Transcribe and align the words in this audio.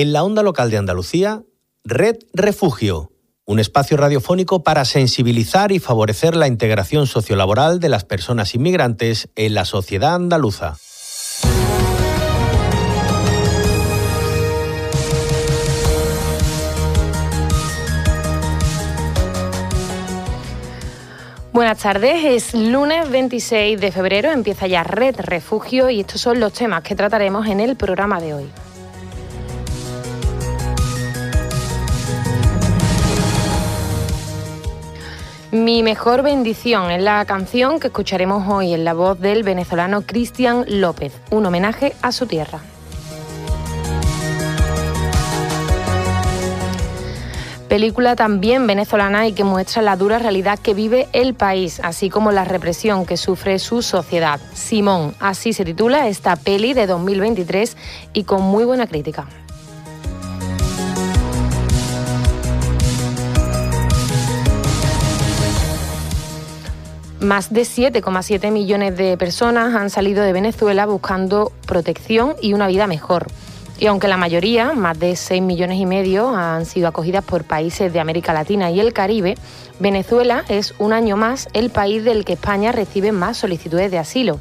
En 0.00 0.12
la 0.12 0.22
onda 0.22 0.44
local 0.44 0.70
de 0.70 0.76
Andalucía, 0.76 1.42
Red 1.82 2.18
Refugio, 2.32 3.10
un 3.44 3.58
espacio 3.58 3.96
radiofónico 3.96 4.62
para 4.62 4.84
sensibilizar 4.84 5.72
y 5.72 5.80
favorecer 5.80 6.36
la 6.36 6.46
integración 6.46 7.08
sociolaboral 7.08 7.80
de 7.80 7.88
las 7.88 8.04
personas 8.04 8.54
inmigrantes 8.54 9.28
en 9.34 9.54
la 9.54 9.64
sociedad 9.64 10.14
andaluza. 10.14 10.76
Buenas 21.52 21.78
tardes, 21.80 22.24
es 22.24 22.54
lunes 22.54 23.10
26 23.10 23.80
de 23.80 23.90
febrero, 23.90 24.30
empieza 24.30 24.68
ya 24.68 24.84
Red 24.84 25.16
Refugio 25.22 25.90
y 25.90 25.98
estos 25.98 26.20
son 26.20 26.38
los 26.38 26.52
temas 26.52 26.84
que 26.84 26.94
trataremos 26.94 27.48
en 27.48 27.58
el 27.58 27.74
programa 27.74 28.20
de 28.20 28.34
hoy. 28.34 28.48
Mi 35.50 35.82
mejor 35.82 36.22
bendición 36.22 36.90
es 36.90 37.02
la 37.02 37.24
canción 37.24 37.80
que 37.80 37.86
escucharemos 37.86 38.46
hoy 38.52 38.74
en 38.74 38.84
la 38.84 38.92
voz 38.92 39.18
del 39.18 39.44
venezolano 39.44 40.02
Cristian 40.02 40.66
López, 40.68 41.14
un 41.30 41.46
homenaje 41.46 41.94
a 42.02 42.12
su 42.12 42.26
tierra. 42.26 42.60
Película 47.66 48.14
también 48.14 48.66
venezolana 48.66 49.26
y 49.26 49.32
que 49.32 49.44
muestra 49.44 49.80
la 49.80 49.96
dura 49.96 50.18
realidad 50.18 50.58
que 50.58 50.74
vive 50.74 51.08
el 51.14 51.32
país, 51.32 51.80
así 51.82 52.10
como 52.10 52.30
la 52.30 52.44
represión 52.44 53.06
que 53.06 53.16
sufre 53.16 53.58
su 53.58 53.80
sociedad. 53.80 54.40
Simón, 54.52 55.14
así 55.18 55.54
se 55.54 55.64
titula 55.64 56.08
esta 56.08 56.36
peli 56.36 56.74
de 56.74 56.86
2023 56.86 57.74
y 58.12 58.24
con 58.24 58.42
muy 58.42 58.64
buena 58.64 58.86
crítica. 58.86 59.26
Más 67.28 67.52
de 67.52 67.60
7,7 67.60 68.50
millones 68.50 68.96
de 68.96 69.18
personas 69.18 69.74
han 69.74 69.90
salido 69.90 70.24
de 70.24 70.32
Venezuela 70.32 70.86
buscando 70.86 71.52
protección 71.66 72.36
y 72.40 72.54
una 72.54 72.68
vida 72.68 72.86
mejor. 72.86 73.26
Y 73.78 73.84
aunque 73.84 74.08
la 74.08 74.16
mayoría, 74.16 74.72
más 74.72 74.98
de 74.98 75.14
6 75.14 75.42
millones 75.42 75.78
y 75.78 75.84
medio, 75.84 76.34
han 76.34 76.64
sido 76.64 76.88
acogidas 76.88 77.22
por 77.22 77.44
países 77.44 77.92
de 77.92 78.00
América 78.00 78.32
Latina 78.32 78.70
y 78.70 78.80
el 78.80 78.94
Caribe, 78.94 79.34
Venezuela 79.78 80.46
es 80.48 80.72
un 80.78 80.94
año 80.94 81.18
más 81.18 81.50
el 81.52 81.68
país 81.68 82.02
del 82.02 82.24
que 82.24 82.32
España 82.32 82.72
recibe 82.72 83.12
más 83.12 83.36
solicitudes 83.36 83.90
de 83.90 83.98
asilo. 83.98 84.40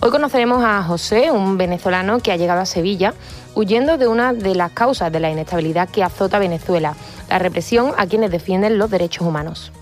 Hoy 0.00 0.12
conoceremos 0.12 0.62
a 0.62 0.84
José, 0.84 1.32
un 1.32 1.58
venezolano 1.58 2.20
que 2.20 2.30
ha 2.30 2.36
llegado 2.36 2.60
a 2.60 2.66
Sevilla 2.66 3.14
huyendo 3.56 3.98
de 3.98 4.06
una 4.06 4.32
de 4.32 4.54
las 4.54 4.70
causas 4.70 5.10
de 5.10 5.18
la 5.18 5.28
inestabilidad 5.28 5.88
que 5.88 6.04
azota 6.04 6.38
Venezuela, 6.38 6.94
la 7.28 7.40
represión 7.40 7.94
a 7.98 8.06
quienes 8.06 8.30
defienden 8.30 8.78
los 8.78 8.92
derechos 8.92 9.26
humanos. 9.26 9.72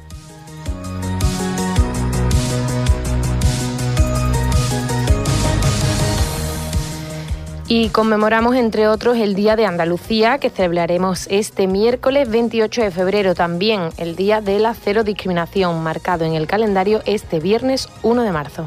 Y 7.69 7.89
conmemoramos, 7.89 8.55
entre 8.55 8.87
otros, 8.87 9.17
el 9.17 9.35
Día 9.35 9.57
de 9.57 9.67
Andalucía, 9.67 10.39
que 10.39 10.51
celebraremos 10.51 11.27
este 11.31 11.67
miércoles 11.67 12.31
28 12.31 12.83
de 12.83 12.91
febrero, 12.93 13.35
también 13.35 13.89
el 13.97 14.15
Día 14.15 14.41
de 14.41 14.61
la 14.61 14.73
Cero 14.73 15.03
Discriminación, 15.03 15.83
marcado 15.83 16.25
en 16.25 16.35
el 16.35 16.47
calendario 16.47 17.03
este 17.07 17.41
viernes 17.41 17.89
1 18.05 18.23
de 18.23 18.31
marzo. 18.31 18.67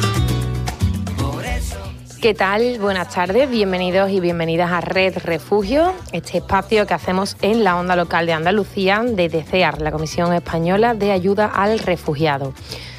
¿Qué 2.21 2.35
tal? 2.35 2.77
Buenas 2.77 3.09
tardes, 3.09 3.49
bienvenidos 3.49 4.11
y 4.11 4.19
bienvenidas 4.19 4.71
a 4.71 4.79
Red 4.79 5.17
Refugio, 5.23 5.91
este 6.11 6.37
espacio 6.37 6.85
que 6.85 6.93
hacemos 6.93 7.35
en 7.41 7.63
la 7.63 7.75
onda 7.79 7.95
local 7.95 8.27
de 8.27 8.33
Andalucía 8.33 9.03
desde 9.03 9.41
CEAR, 9.41 9.81
la 9.81 9.91
Comisión 9.91 10.31
Española 10.31 10.93
de 10.93 11.11
Ayuda 11.11 11.47
al 11.47 11.79
Refugiado. 11.79 12.53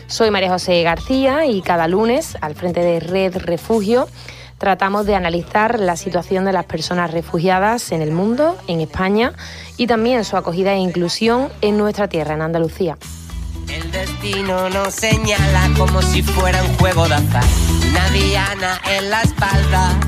Soy 0.09 0.33
María 0.33 0.51
José 0.51 0.83
García 0.83 1.47
y 1.47 1.63
cada 1.63 1.87
lunes, 1.87 2.37
al 2.41 2.57
frente 2.57 2.81
de 2.81 2.99
Red 2.99 3.37
Refugio, 3.37 4.09
tratamos 4.59 5.07
de 5.07 5.15
analizar 5.15 5.79
la 5.79 5.97
situación 5.97 6.45
de 6.45 6.53
las 6.53 6.65
personas 6.65 7.13
refugiadas 7.13 7.93
en 7.93 8.03
el 8.03 8.11
mundo, 8.11 8.59
en 8.67 8.81
España, 8.81 9.35
y 9.77 9.87
también 9.87 10.25
su 10.25 10.37
acogida 10.37 10.73
e 10.73 10.79
inclusión 10.79 11.49
en 11.61 11.79
nuestra 11.79 12.09
tierra, 12.09 12.35
en 12.35 12.43
Andalucía. 12.43 12.99
El 13.69 13.89
destino 13.93 14.69
nos 14.69 14.93
señala 14.93 15.71
como 15.79 16.03
si 16.03 16.25
fuera 16.25 16.61
un 16.65 16.77
juego 16.79 17.07
de. 17.07 17.82
Una 17.93 18.09
diana 18.09 18.81
en 18.91 19.11
la 19.11 19.21
espalda. 19.21 20.01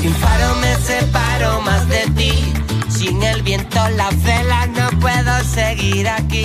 Sin 0.00 0.12
faro 0.12 0.56
me 0.56 0.74
separo 0.74 1.60
más 1.60 1.88
de 1.88 2.04
ti. 2.16 2.32
Sin 2.88 3.22
el 3.22 3.42
viento 3.42 3.78
la 3.90 4.10
vela 4.24 4.66
no 4.66 4.98
puedo 4.98 5.44
seguir 5.44 6.08
aquí. 6.08 6.44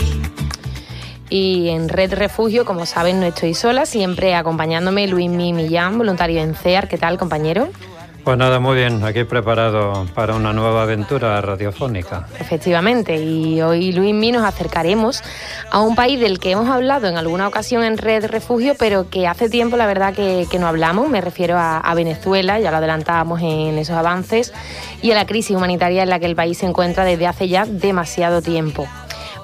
Y 1.32 1.70
en 1.70 1.90
Red 1.90 2.14
Refugio, 2.14 2.64
como 2.64 2.86
saben, 2.86 3.20
no 3.20 3.26
estoy 3.26 3.56
sola, 3.56 3.88
siempre 3.88 4.36
acompañándome 4.36 5.08
Luis 5.08 5.32
Millán, 5.32 5.98
voluntario 5.98 6.42
en 6.42 6.54
CEAR. 6.54 6.88
¿Qué 6.88 7.00
tal, 7.00 7.18
compañero? 7.18 7.70
Pues 8.24 8.38
nada, 8.38 8.62
muy 8.62 8.78
bien, 8.78 9.04
aquí 9.04 9.26
preparado 9.26 10.06
para 10.16 10.36
una 10.36 10.54
nueva 10.54 10.84
aventura 10.84 11.42
radiofónica. 11.42 12.26
Efectivamente, 12.40 13.18
y 13.18 13.62
hoy 13.62 13.92
Luis 13.92 14.14
y 14.14 14.32
nos 14.32 14.46
acercaremos 14.46 15.22
a 15.70 15.82
un 15.82 15.94
país 15.94 16.22
del 16.22 16.40
que 16.40 16.52
hemos 16.52 16.70
hablado 16.70 17.10
en 17.10 17.18
alguna 17.18 17.50
ocasión 17.50 17.84
en 17.84 17.98
Red 17.98 18.28
Refugio, 18.28 18.76
pero 18.80 19.10
que 19.10 19.28
hace 19.28 19.50
tiempo 19.50 19.76
la 19.76 19.88
verdad 19.88 20.14
que, 20.14 20.48
no 20.58 20.68
hablamos, 20.68 21.10
me 21.10 21.20
refiero 21.20 21.58
a, 21.58 21.80
a, 21.80 21.94
Venezuela, 21.96 22.62
ya 22.62 22.72
lo 22.72 22.78
adelantábamos 22.78 23.42
en 23.42 23.78
esos 23.78 23.98
avances, 23.98 24.54
y 25.02 25.12
a 25.12 25.16
la 25.16 25.26
crisis 25.26 25.58
humanitaria 25.58 26.04
en 26.04 26.10
la 26.10 26.20
que 26.20 26.26
el 26.26 26.36
país 26.38 26.60
se 26.60 26.66
encuentra 26.66 27.04
desde 27.04 27.28
hace 27.28 27.50
ya 27.50 27.66
demasiado 27.66 28.42
tiempo. 28.42 28.88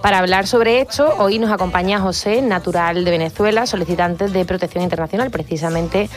Para 0.01 0.19
hablar 0.19 0.47
sobre 0.47 0.79
esto, 0.79 1.13
hoy 1.17 1.39
nos 1.39 1.51
acompaña 1.51 1.99
José, 1.99 2.41
natural 2.41 3.03
de 3.03 3.11
Venezuela, 3.11 3.65
solicitante 3.65 4.29
de 4.29 4.45
protección 4.45 4.83
internacional, 4.83 5.29
precisamente 5.29 6.09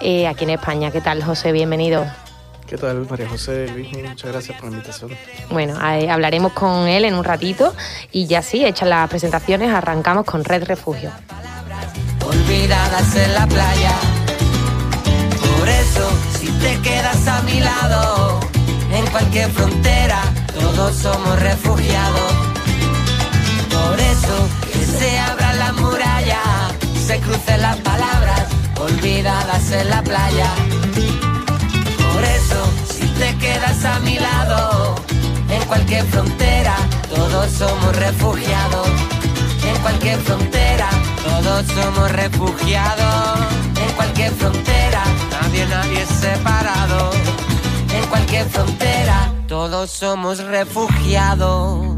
eh, 0.00 0.26
aquí 0.26 0.44
en 0.44 0.50
España. 0.50 0.90
¿Qué 0.90 1.00
tal, 1.00 1.22
José? 1.22 1.50
Bienvenido. 1.50 2.04
¿Qué 2.66 2.76
tal, 2.76 3.06
María 3.08 3.28
José 3.28 3.68
Luis? 3.68 3.88
Muchas 3.96 4.30
gracias 4.30 4.56
por 4.58 4.70
la 4.70 4.76
invitación. 4.76 5.10
Bueno, 5.50 5.74
hablaremos 5.80 6.52
con 6.52 6.86
él 6.86 7.04
en 7.04 7.14
un 7.14 7.24
ratito 7.24 7.74
y 8.12 8.26
ya 8.26 8.42
sí, 8.42 8.64
hechas 8.64 8.88
las 8.88 9.08
presentaciones, 9.08 9.72
arrancamos 9.72 10.26
con 10.26 10.44
Red 10.44 10.64
Refugio. 10.64 11.10
Olvidadas 12.24 13.16
en 13.16 13.34
la 13.34 13.46
playa, 13.46 13.92
por 15.58 15.68
eso, 15.68 16.10
si 16.38 16.46
te 16.46 16.78
quedas 16.82 17.26
a 17.26 17.42
mi 17.42 17.58
lado, 17.58 18.38
en 18.92 19.06
cualquier 19.06 19.50
frontera, 19.50 20.22
todos 20.54 20.94
somos 20.94 21.40
refugiados 21.40 22.29
olvidadas 29.20 29.70
en 29.72 29.90
la 29.90 30.02
playa. 30.02 30.50
Por 32.12 32.24
eso, 32.24 32.72
si 32.90 33.06
te 33.06 33.36
quedas 33.36 33.84
a 33.84 34.00
mi 34.00 34.18
lado, 34.18 34.94
en 35.50 35.62
cualquier 35.64 36.04
frontera, 36.06 36.74
todos 37.14 37.50
somos 37.50 37.96
refugiados. 37.96 38.88
En 39.68 39.82
cualquier 39.82 40.18
frontera, 40.20 40.88
todos 41.22 41.66
somos 41.66 42.10
refugiados 42.12 43.40
en 43.76 43.92
cualquier 43.94 44.32
frontera, 44.32 45.02
nadie, 45.30 45.66
nadie 45.66 46.02
es 46.02 46.08
separado. 46.08 47.10
En 47.92 48.06
cualquier 48.08 48.48
frontera, 48.48 49.32
todos 49.46 49.90
somos 49.90 50.38
refugiados. 50.38 51.89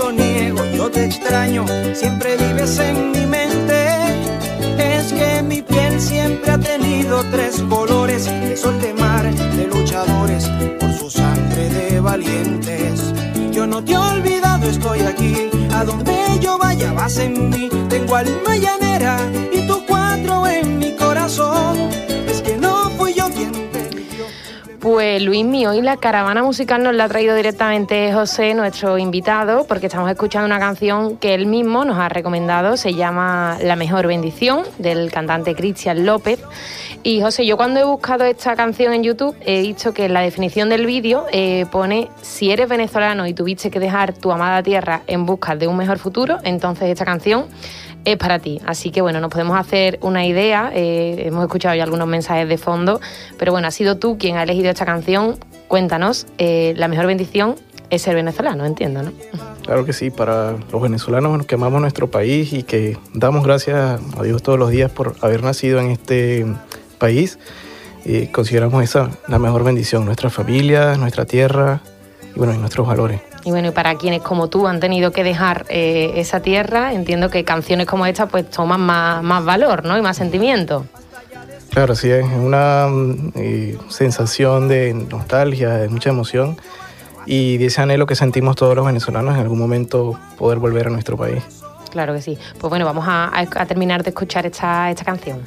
Lo 0.00 0.12
niego, 0.12 0.64
yo 0.74 0.90
te 0.90 1.04
extraño, 1.04 1.66
siempre 1.94 2.36
vives 2.36 2.78
en 2.78 3.12
mi 3.12 3.26
mente. 3.26 3.78
Es 4.78 5.12
que 5.12 5.42
mi 5.42 5.60
piel 5.60 6.00
siempre 6.00 6.50
ha 6.52 6.58
tenido 6.58 7.22
tres 7.30 7.62
colores, 7.68 8.24
de 8.24 8.56
sol 8.56 8.80
de 8.80 8.94
mar, 8.94 9.24
de 9.58 9.66
luchadores, 9.66 10.48
por 10.80 10.92
su 10.94 11.10
sangre 11.10 11.68
de 11.68 12.00
valientes. 12.00 13.12
Yo 13.52 13.66
no 13.66 13.84
te 13.84 13.92
he 13.92 13.98
olvidado, 13.98 14.70
estoy 14.70 15.00
aquí, 15.00 15.50
a 15.72 15.84
donde 15.84 16.16
yo 16.40 16.56
vaya 16.58 16.92
vas 16.92 17.18
en 17.18 17.50
mí. 17.50 17.68
Tengo 17.88 18.16
alma 18.16 18.56
llanera 18.56 19.18
y 19.52 19.66
tu 19.66 19.84
cuatro 19.86 20.46
en 20.46 20.78
mi 20.78 20.96
corazón. 20.96 22.09
Pues 24.92 25.22
Luismi, 25.22 25.66
hoy 25.66 25.82
la 25.82 25.98
caravana 25.98 26.42
musical 26.42 26.82
nos 26.82 26.96
la 26.96 27.04
ha 27.04 27.08
traído 27.08 27.36
directamente 27.36 28.12
José, 28.12 28.54
nuestro 28.54 28.98
invitado, 28.98 29.64
porque 29.68 29.86
estamos 29.86 30.10
escuchando 30.10 30.46
una 30.46 30.58
canción 30.58 31.16
que 31.16 31.32
él 31.32 31.46
mismo 31.46 31.84
nos 31.84 31.96
ha 31.96 32.08
recomendado, 32.08 32.76
se 32.76 32.94
llama 32.94 33.56
La 33.62 33.76
mejor 33.76 34.08
bendición, 34.08 34.64
del 34.78 35.12
cantante 35.12 35.54
Cristian 35.54 36.04
López. 36.04 36.40
Y 37.04 37.20
José, 37.20 37.46
yo 37.46 37.56
cuando 37.56 37.78
he 37.78 37.84
buscado 37.84 38.24
esta 38.24 38.56
canción 38.56 38.92
en 38.92 39.04
YouTube 39.04 39.36
he 39.42 39.62
visto 39.62 39.94
que 39.94 40.06
en 40.06 40.12
la 40.12 40.22
definición 40.22 40.68
del 40.68 40.86
vídeo 40.86 41.24
eh, 41.30 41.66
pone 41.70 42.08
si 42.20 42.50
eres 42.50 42.68
venezolano 42.68 43.28
y 43.28 43.32
tuviste 43.32 43.70
que 43.70 43.78
dejar 43.78 44.12
tu 44.12 44.32
amada 44.32 44.60
tierra 44.60 45.02
en 45.06 45.24
busca 45.24 45.54
de 45.54 45.68
un 45.68 45.76
mejor 45.76 46.00
futuro, 46.00 46.38
entonces 46.42 46.88
esta 46.88 47.04
canción 47.04 47.46
es 48.04 48.16
para 48.16 48.38
ti. 48.38 48.60
Así 48.66 48.90
que 48.90 49.00
bueno, 49.02 49.20
nos 49.20 49.30
podemos 49.30 49.58
hacer 49.58 49.98
una 50.02 50.26
idea. 50.26 50.70
eh, 50.74 51.24
hemos 51.26 51.44
escuchado 51.44 51.74
ya 51.74 51.84
algunos 51.84 52.08
mensajes 52.08 52.48
de 52.48 52.58
fondo, 52.58 53.00
pero 53.38 53.52
bueno, 53.52 53.68
ha 53.68 53.70
sido 53.70 53.96
tú 53.96 54.18
quien 54.18 54.36
ha 54.36 54.42
elegido 54.42 54.70
esta 54.70 54.86
canción. 54.86 55.36
Cuéntanos, 55.68 56.26
eh, 56.38 56.74
la 56.76 56.88
mejor 56.88 57.06
bendición 57.06 57.56
es 57.90 58.02
ser 58.02 58.14
venezolano, 58.14 58.64
entiendo, 58.64 59.02
¿no? 59.02 59.12
Claro 59.64 59.84
que 59.84 59.92
sí, 59.92 60.10
para 60.10 60.56
los 60.72 60.82
venezolanos 60.82 61.44
que 61.46 61.54
amamos 61.56 61.80
nuestro 61.80 62.10
país 62.10 62.52
y 62.52 62.62
que 62.62 62.96
damos 63.14 63.44
gracias 63.44 64.00
a 64.16 64.22
Dios 64.22 64.42
todos 64.42 64.58
los 64.58 64.70
días 64.70 64.90
por 64.90 65.16
haber 65.20 65.42
nacido 65.42 65.80
en 65.80 65.90
este 65.90 66.46
país, 66.98 67.38
eh, 68.04 68.30
consideramos 68.32 68.82
esa 68.82 69.10
la 69.28 69.38
mejor 69.38 69.64
bendición, 69.64 70.04
nuestra 70.04 70.30
familia, 70.30 70.96
nuestra 70.96 71.24
tierra 71.24 71.82
y 72.34 72.38
bueno, 72.38 72.54
y 72.54 72.58
nuestros 72.58 72.86
valores. 72.86 73.29
Y 73.44 73.50
bueno, 73.50 73.68
y 73.68 73.70
para 73.70 73.94
quienes 73.96 74.20
como 74.22 74.48
tú 74.48 74.66
han 74.68 74.80
tenido 74.80 75.12
que 75.12 75.24
dejar 75.24 75.64
eh, 75.70 76.12
esa 76.16 76.40
tierra, 76.40 76.92
entiendo 76.92 77.30
que 77.30 77.44
canciones 77.44 77.86
como 77.86 78.04
esta 78.06 78.26
pues 78.26 78.48
toman 78.50 78.80
más, 78.80 79.22
más 79.22 79.44
valor, 79.44 79.84
¿no? 79.84 79.96
Y 79.96 80.02
más 80.02 80.16
sentimiento. 80.16 80.86
Claro, 81.70 81.94
sí, 81.94 82.10
es 82.10 82.24
una 82.24 82.86
mm, 82.88 83.32
eh, 83.36 83.78
sensación 83.88 84.68
de 84.68 84.92
nostalgia, 84.92 85.70
de 85.70 85.88
mucha 85.88 86.10
emoción 86.10 86.56
y 87.26 87.58
de 87.58 87.66
ese 87.66 87.80
anhelo 87.80 88.06
que 88.06 88.14
sentimos 88.16 88.56
todos 88.56 88.74
los 88.74 88.84
venezolanos 88.84 89.34
en 89.36 89.40
algún 89.40 89.58
momento 89.58 90.18
poder 90.36 90.58
volver 90.58 90.88
a 90.88 90.90
nuestro 90.90 91.16
país. 91.16 91.42
Claro 91.90 92.12
que 92.14 92.20
sí. 92.22 92.36
Pues 92.58 92.68
bueno, 92.68 92.84
vamos 92.84 93.04
a, 93.08 93.24
a- 93.26 93.40
a 93.62 93.66
terminar 93.66 94.02
de 94.02 94.10
escuchar 94.10 94.46
esta, 94.46 94.90
esta 94.90 95.04
canción. 95.04 95.40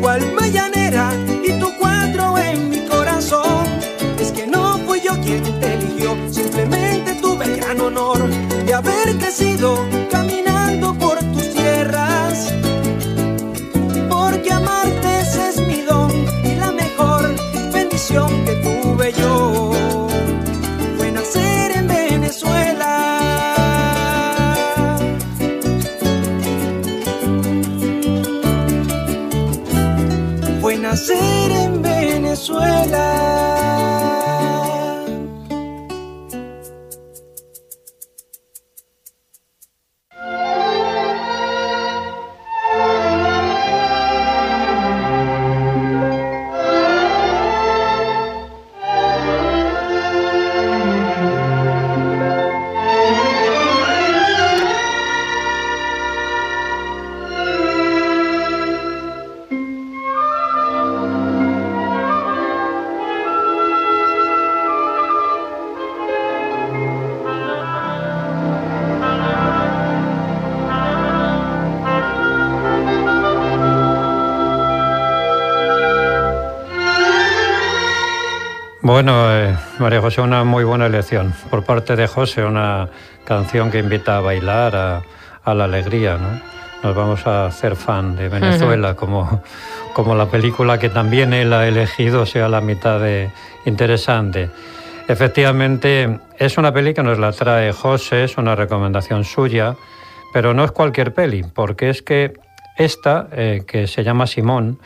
mí. 0.02 0.08
Tengo 0.08 0.08
alma 0.08 0.49
llanera 0.49 1.12
y 1.44 1.52
tu 1.60 1.76
cuadro 1.78 2.37
en 2.38 2.70
mi 2.70 2.81
corazón. 2.87 3.66
Es 4.19 4.32
que 4.32 4.46
no 4.46 4.78
fui 4.78 5.00
yo 5.00 5.12
quien 5.20 5.43
te 5.60 5.75
eligió, 5.75 6.16
simplemente 6.30 7.14
tuve 7.21 7.44
el 7.44 7.56
gran 7.56 7.80
honor 7.80 8.28
de 8.66 8.75
haber 8.75 9.16
crecido 9.18 9.76
María 79.83 80.01
José, 80.01 80.21
una 80.21 80.45
muy 80.45 80.65
buena 80.65 80.87
elección. 80.87 81.35
Por 81.51 81.65
parte 81.65 81.97
de 81.97 82.07
José, 82.07 82.45
una 82.45 82.89
canción 83.25 83.71
que 83.71 83.79
invita 83.79 84.19
a 84.19 84.21
bailar, 84.21 84.77
a, 84.77 85.03
a 85.45 85.55
la 85.55 85.65
alegría, 85.65 86.17
¿no? 86.17 86.41
Nos 86.83 86.97
vamos 86.97 87.27
a 87.27 87.47
hacer 87.47 87.77
fan 87.77 88.17
de 88.17 88.29
Venezuela, 88.29 88.97
como 88.97 89.43
como 89.93 90.15
la 90.15 90.27
película 90.27 90.79
que 90.79 90.89
también 90.89 91.33
él 91.33 91.53
ha 91.53 91.67
elegido 91.67 92.27
sea 92.27 92.49
la 92.49 92.61
mitad 92.61 93.01
de 93.01 93.31
interesante. 93.65 94.51
Efectivamente, 95.09 96.19
es 96.39 96.59
una 96.59 96.73
peli 96.73 96.95
que 96.95 97.03
nos 97.03 97.19
la 97.19 97.33
trae 97.33 97.73
José, 97.73 98.25
es 98.25 98.39
una 98.39 98.55
recomendación 98.55 99.25
suya, 99.25 99.77
pero 100.33 100.55
no 100.55 100.65
es 100.65 100.71
cualquier 100.71 101.12
peli, 101.12 101.43
porque 101.43 101.91
es 101.91 102.03
que 102.03 102.35
esta, 102.79 103.29
eh, 103.33 103.65
que 103.67 103.87
se 103.87 104.05
llama 104.05 104.27
Simón, 104.27 104.79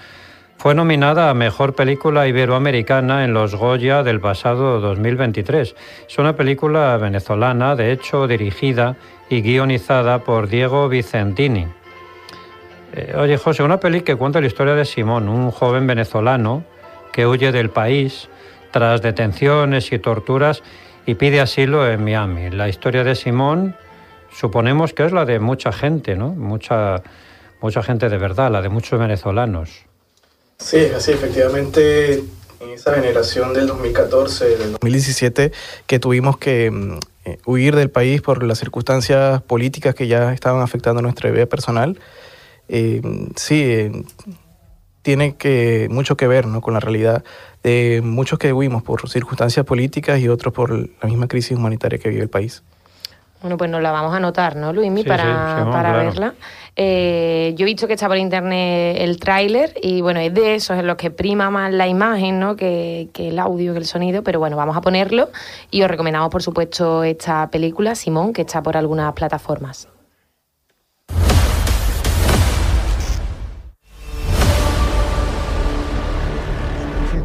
fue 0.58 0.75
nominada 0.75 1.30
a 1.30 1.34
Mejor 1.34 1.75
Película 1.75 2.26
Iberoamericana 2.26 3.25
en 3.25 3.34
los 3.34 3.54
Goya 3.54 4.02
del 4.02 4.20
pasado 4.20 4.80
2023. 4.80 5.75
Es 6.08 6.18
una 6.18 6.34
película 6.34 6.96
venezolana, 6.96 7.76
de 7.76 7.92
hecho 7.92 8.26
dirigida 8.26 8.96
y 9.28 9.42
guionizada 9.42 10.25
por 10.25 10.48
Diego 10.48 10.88
Vicentini. 10.88 11.66
Eh, 12.94 13.14
oye, 13.16 13.36
José, 13.36 13.62
una 13.62 13.78
peli 13.78 14.00
que 14.00 14.16
cuenta 14.16 14.40
la 14.40 14.46
historia 14.46 14.75
de 14.75 14.84
Simón, 14.84 15.28
un 15.28 15.50
joven 15.50 15.86
venezolano 15.86 16.64
que 17.12 17.26
huye 17.26 17.52
del 17.52 17.70
país 17.70 18.28
tras 18.70 19.02
detenciones 19.02 19.92
y 19.92 19.98
torturas 19.98 20.62
y 21.04 21.14
pide 21.14 21.40
asilo 21.40 21.88
en 21.88 22.02
Miami. 22.02 22.50
La 22.50 22.68
historia 22.68 23.04
de 23.04 23.14
Simón 23.14 23.76
suponemos 24.32 24.92
que 24.92 25.04
es 25.04 25.12
la 25.12 25.25
de 25.25 25.38
mucha 25.38 25.72
gente, 25.72 26.16
¿no? 26.16 26.30
Mucha, 26.30 27.02
mucha 27.60 27.82
gente 27.82 28.08
de 28.08 28.18
verdad, 28.18 28.50
la 28.50 28.62
de 28.62 28.68
muchos 28.68 28.98
venezolanos. 28.98 29.86
Sí, 30.58 30.78
así 30.96 31.12
efectivamente 31.12 32.25
en 32.60 32.70
esa 32.70 32.94
generación 32.94 33.52
del 33.52 33.66
2014, 33.66 34.56
del 34.56 34.72
2017, 34.72 35.52
que 35.86 35.98
tuvimos 35.98 36.38
que 36.38 36.70
mm, 36.70 36.98
eh, 37.25 37.38
huir 37.44 37.76
del 37.76 37.90
país 37.90 38.22
por 38.22 38.42
las 38.42 38.58
circunstancias 38.58 39.42
políticas 39.42 39.94
que 39.94 40.06
ya 40.06 40.32
estaban 40.32 40.62
afectando 40.62 41.02
nuestra 41.02 41.30
vida 41.30 41.46
personal, 41.46 41.98
eh, 42.68 43.02
sí, 43.36 43.62
eh, 43.62 44.04
tiene 45.02 45.36
que, 45.36 45.88
mucho 45.90 46.16
que 46.16 46.26
ver 46.26 46.46
¿no? 46.46 46.60
con 46.60 46.75
la 46.75 46.80
realidad 46.80 47.22
de 47.62 48.00
muchos 48.02 48.38
que 48.38 48.52
huimos 48.52 48.82
por 48.82 49.08
circunstancias 49.08 49.64
políticas 49.64 50.18
y 50.20 50.28
otros 50.28 50.52
por 50.52 50.70
la 50.72 51.08
misma 51.08 51.28
crisis 51.28 51.56
humanitaria 51.56 51.98
que 51.98 52.08
vive 52.08 52.22
el 52.22 52.28
país. 52.28 52.62
Bueno, 53.43 53.57
pues 53.59 53.71
nos 53.71 53.83
la 53.83 53.93
vamos 53.93 54.12
a 54.12 54.16
anotar, 54.16 54.57
¿no, 54.57 54.73
Luismi, 54.73 55.05
para, 55.05 55.69
para 55.71 55.93
verla. 55.93 56.35
Eh, 56.75 57.55
yo 57.57 57.64
he 57.64 57.66
visto 57.66 57.87
que 57.87 57.95
está 57.95 58.09
por 58.09 58.16
internet 58.16 58.97
el 59.00 59.19
tráiler 59.19 59.75
y 59.83 60.00
bueno, 60.00 60.21
es 60.21 60.33
de 60.35 60.55
eso, 60.55 60.75
es 60.75 60.83
lo 60.83 60.97
que 60.97 61.11
prima 61.11 61.50
más 61.50 61.73
la 61.73 61.87
imagen, 61.87 62.40
¿no? 62.40 62.57
Que, 62.57 63.09
que, 63.12 63.28
el 63.28 63.38
audio, 63.38 63.73
que 63.73 63.78
el 63.78 63.87
sonido, 63.87 64.23
pero 64.23 64.38
bueno, 64.38 64.57
vamos 64.57 64.76
a 64.76 64.81
ponerlo 64.81 65.31
y 65.71 65.83
os 65.83 65.90
recomendamos, 65.90 66.31
por 66.31 66.43
supuesto, 66.43 67.05
esta 67.05 67.50
película, 67.50 67.95
Simón, 67.95 68.33
que 68.33 68.43
está 68.43 68.62
por 68.62 68.76
algunas 68.76 69.12
plataformas. 69.12 69.88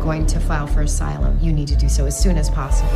going 0.01 0.25
to 0.25 0.39
file 0.39 0.65
for 0.65 0.81
asylum, 0.81 1.37
you 1.39 1.53
need 1.53 1.67
to 1.67 1.75
do 1.75 1.87
so 1.87 2.05
as 2.05 2.19
soon 2.19 2.35
as 2.35 2.49
possible. 2.49 2.89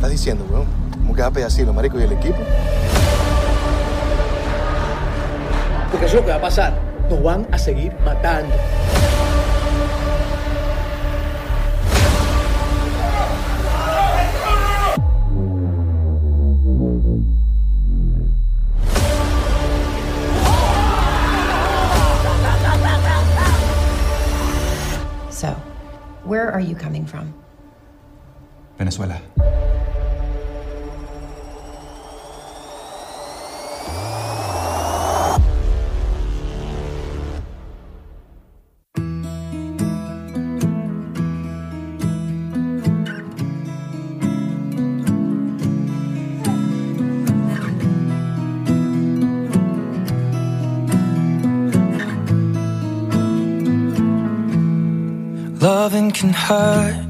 Estás 0.00 0.12
diciendo, 0.12 0.46
weón? 0.50 0.64
¿Cómo 0.92 1.14
que 1.14 1.20
va 1.20 1.28
a 1.28 1.30
pedir 1.30 1.46
asilo, 1.46 1.74
marico, 1.74 2.00
y 2.00 2.04
el 2.04 2.12
equipo? 2.12 2.38
Porque 5.90 6.06
eso 6.06 6.16
es 6.16 6.20
lo 6.22 6.24
que 6.24 6.30
va 6.30 6.36
a 6.36 6.40
pasar. 6.40 6.72
Nos 7.10 7.22
van 7.22 7.46
a 7.52 7.58
seguir 7.58 7.94
matando. 8.02 8.54
So, 25.30 25.54
where 26.24 26.50
are 26.50 26.62
you 26.62 26.74
coming 26.74 27.04
from? 27.04 27.39
Venezuela. 28.80 29.20
Loving 55.60 56.12
can 56.12 56.32
hurt. 56.32 57.09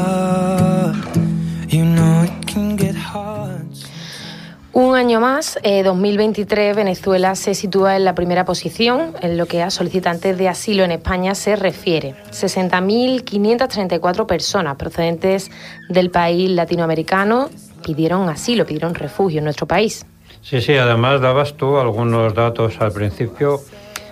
Un 5.41 5.45
año 5.45 5.49
más, 5.49 5.59
eh, 5.63 5.81
2023, 5.81 6.75
Venezuela 6.75 7.33
se 7.33 7.55
sitúa 7.55 7.95
en 7.95 8.05
la 8.05 8.13
primera 8.13 8.45
posición 8.45 9.15
en 9.23 9.39
lo 9.39 9.47
que 9.47 9.63
a 9.63 9.71
solicitantes 9.71 10.37
de 10.37 10.47
asilo 10.47 10.83
en 10.83 10.91
España 10.91 11.33
se 11.33 11.55
refiere. 11.55 12.13
60.534 12.29 14.27
personas 14.27 14.75
procedentes 14.75 15.49
del 15.89 16.11
país 16.11 16.47
latinoamericano 16.51 17.49
pidieron 17.83 18.29
asilo, 18.29 18.67
pidieron 18.67 18.93
refugio 18.93 19.39
en 19.39 19.45
nuestro 19.45 19.65
país. 19.65 20.05
Sí, 20.43 20.61
sí, 20.61 20.77
además 20.77 21.21
dabas 21.21 21.55
tú 21.55 21.79
algunos 21.79 22.35
datos 22.35 22.79
al 22.79 22.91
principio 22.91 23.61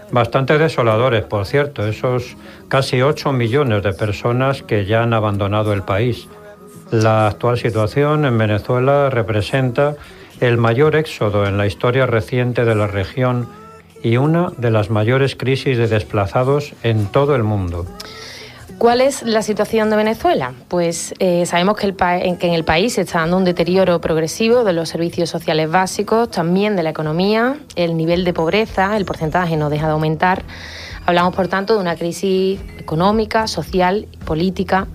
bastante 0.09 0.57
desoladores, 0.57 1.25
por 1.25 1.45
cierto, 1.45 1.85
esos 1.85 2.37
casi 2.69 3.03
8 3.03 3.33
millones 3.33 3.83
de 3.83 3.93
personas 3.93 4.63
que 4.63 4.87
ya 4.87 5.03
han 5.03 5.13
abandonado 5.13 5.73
el 5.73 5.83
país. 5.83 6.27
La 6.89 7.27
actual 7.27 7.59
situación 7.59 8.25
en 8.25 8.35
Venezuela 8.35 9.11
representa 9.11 9.95
el 10.41 10.57
mayor 10.57 10.95
éxodo 10.95 11.45
en 11.45 11.57
la 11.57 11.67
historia 11.67 12.05
reciente 12.05 12.65
de 12.65 12.75
la 12.75 12.87
región 12.87 13.47
y 14.03 14.17
una 14.17 14.51
de 14.57 14.71
las 14.71 14.89
mayores 14.89 15.35
crisis 15.35 15.77
de 15.77 15.87
desplazados 15.87 16.73
en 16.83 17.07
todo 17.07 17.35
el 17.35 17.43
mundo. 17.43 17.85
¿Cuál 18.77 19.01
es 19.01 19.23
la 19.23 19.41
situación 19.41 19.89
de 19.89 19.97
Venezuela? 19.97 20.53
Pues 20.69 21.13
eh, 21.19 21.45
sabemos 21.45 21.75
que, 21.75 21.87
en 21.89 22.53
el 22.53 22.63
país 22.63 22.93
se 22.93 23.01
está 23.01 23.19
dando 23.19 23.35
un 23.35 23.43
deterioro 23.43 23.99
progresivo 23.99 24.63
de 24.63 24.71
los 24.71 24.87
servicios 24.87 25.29
sociales 25.29 25.69
básicos, 25.69 26.31
también 26.31 26.77
de 26.77 26.83
la 26.83 26.91
economía, 26.91 27.57
el 27.75 27.97
nivel 27.97 28.23
de 28.23 28.31
pobreza, 28.31 28.95
el 28.95 29.03
porcentaje 29.03 29.57
no 29.57 29.69
deja 29.69 29.87
de 29.87 29.91
aumentar. 29.91 30.43
Hablamos, 31.05 31.35
por 31.35 31.49
tanto, 31.49 31.73
de 31.73 31.81
una 31.81 31.97
crisis 31.97 32.61
económica, 32.77 33.47
social, 33.47 34.07
política. 34.23 34.87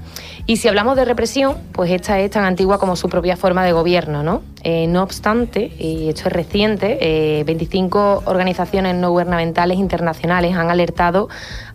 Y 0.46 0.58
si 0.58 0.68
hablamos 0.68 0.96
de 0.96 1.06
represión, 1.06 1.56
pues 1.72 1.90
esta 1.90 2.20
es 2.20 2.30
tan 2.30 2.44
antigua 2.44 2.78
como 2.78 2.96
su 2.96 3.08
propia 3.08 3.34
forma 3.34 3.64
de 3.64 3.72
gobierno, 3.72 4.22
¿no? 4.22 4.42
Eh, 4.62 4.86
no 4.86 5.02
obstante, 5.02 5.72
y 5.78 6.08
esto 6.10 6.28
es 6.28 6.32
reciente, 6.32 6.98
eh, 7.00 7.44
25 7.44 8.24
organizaciones 8.26 8.94
no 8.94 9.10
gubernamentales 9.10 9.78
internacionales 9.78 10.54
han 10.54 10.70
alertado 10.70 11.28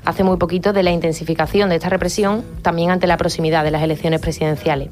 hace 0.05 0.23
muy 0.23 0.37
poquito 0.37 0.73
de 0.73 0.81
la 0.81 0.91
intensificación 0.91 1.69
de 1.69 1.75
esta 1.75 1.89
represión, 1.89 2.43
también 2.61 2.89
ante 2.89 3.05
la 3.05 3.17
proximidad 3.17 3.63
de 3.63 3.71
las 3.71 3.83
elecciones 3.83 4.21
presidenciales. 4.21 4.89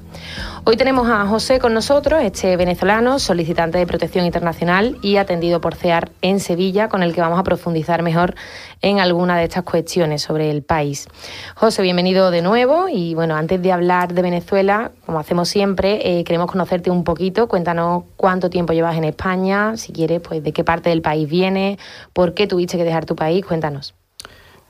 Hoy 0.64 0.76
tenemos 0.76 1.08
a 1.10 1.26
José 1.26 1.60
con 1.60 1.74
nosotros, 1.74 2.22
este 2.24 2.58
venezolano, 2.58 3.20
solicitante 3.20 3.78
de 3.78 3.88
protección 3.88 4.26
internacional 4.26 4.98
y 5.02 5.18
atendido 5.18 5.62
por 5.62 5.76
CEAR 5.76 6.12
en 6.22 6.40
Sevilla, 6.40 6.90
con 6.90 7.04
el 7.04 7.16
que 7.16 7.22
vamos 7.22 7.40
a 7.40 7.44
profundizar 7.44 8.04
mejor 8.04 8.36
en 8.82 9.00
alguna 9.00 9.38
de 9.38 9.46
estas 9.46 9.64
cuestiones 9.64 10.22
sobre 10.22 10.52
el 10.52 10.62
país. 10.62 11.08
José, 11.56 11.82
bienvenido 11.82 12.30
de 12.30 12.42
nuevo 12.42 12.88
y 12.90 13.16
bueno, 13.16 13.36
antes 13.36 13.62
de 13.62 13.67
hablar 13.72 14.14
de 14.14 14.22
Venezuela, 14.22 14.92
como 15.06 15.20
hacemos 15.20 15.50
siempre, 15.50 16.20
eh, 16.20 16.24
queremos 16.24 16.52
conocerte 16.52 16.90
un 16.90 17.04
poquito. 17.04 17.48
Cuéntanos 17.48 18.04
cuánto 18.16 18.50
tiempo 18.50 18.74
llevas 18.74 18.98
en 18.98 19.04
España, 19.04 19.78
si 19.78 19.94
quieres, 19.94 20.22
pues 20.22 20.44
de 20.44 20.52
qué 20.54 20.64
parte 20.64 20.90
del 20.90 21.02
país 21.02 21.30
vienes, 21.30 21.78
por 22.14 22.34
qué 22.34 22.48
tuviste 22.48 22.78
que 22.78 22.84
dejar 22.84 23.06
tu 23.06 23.16
país, 23.16 23.46
cuéntanos. 23.46 23.94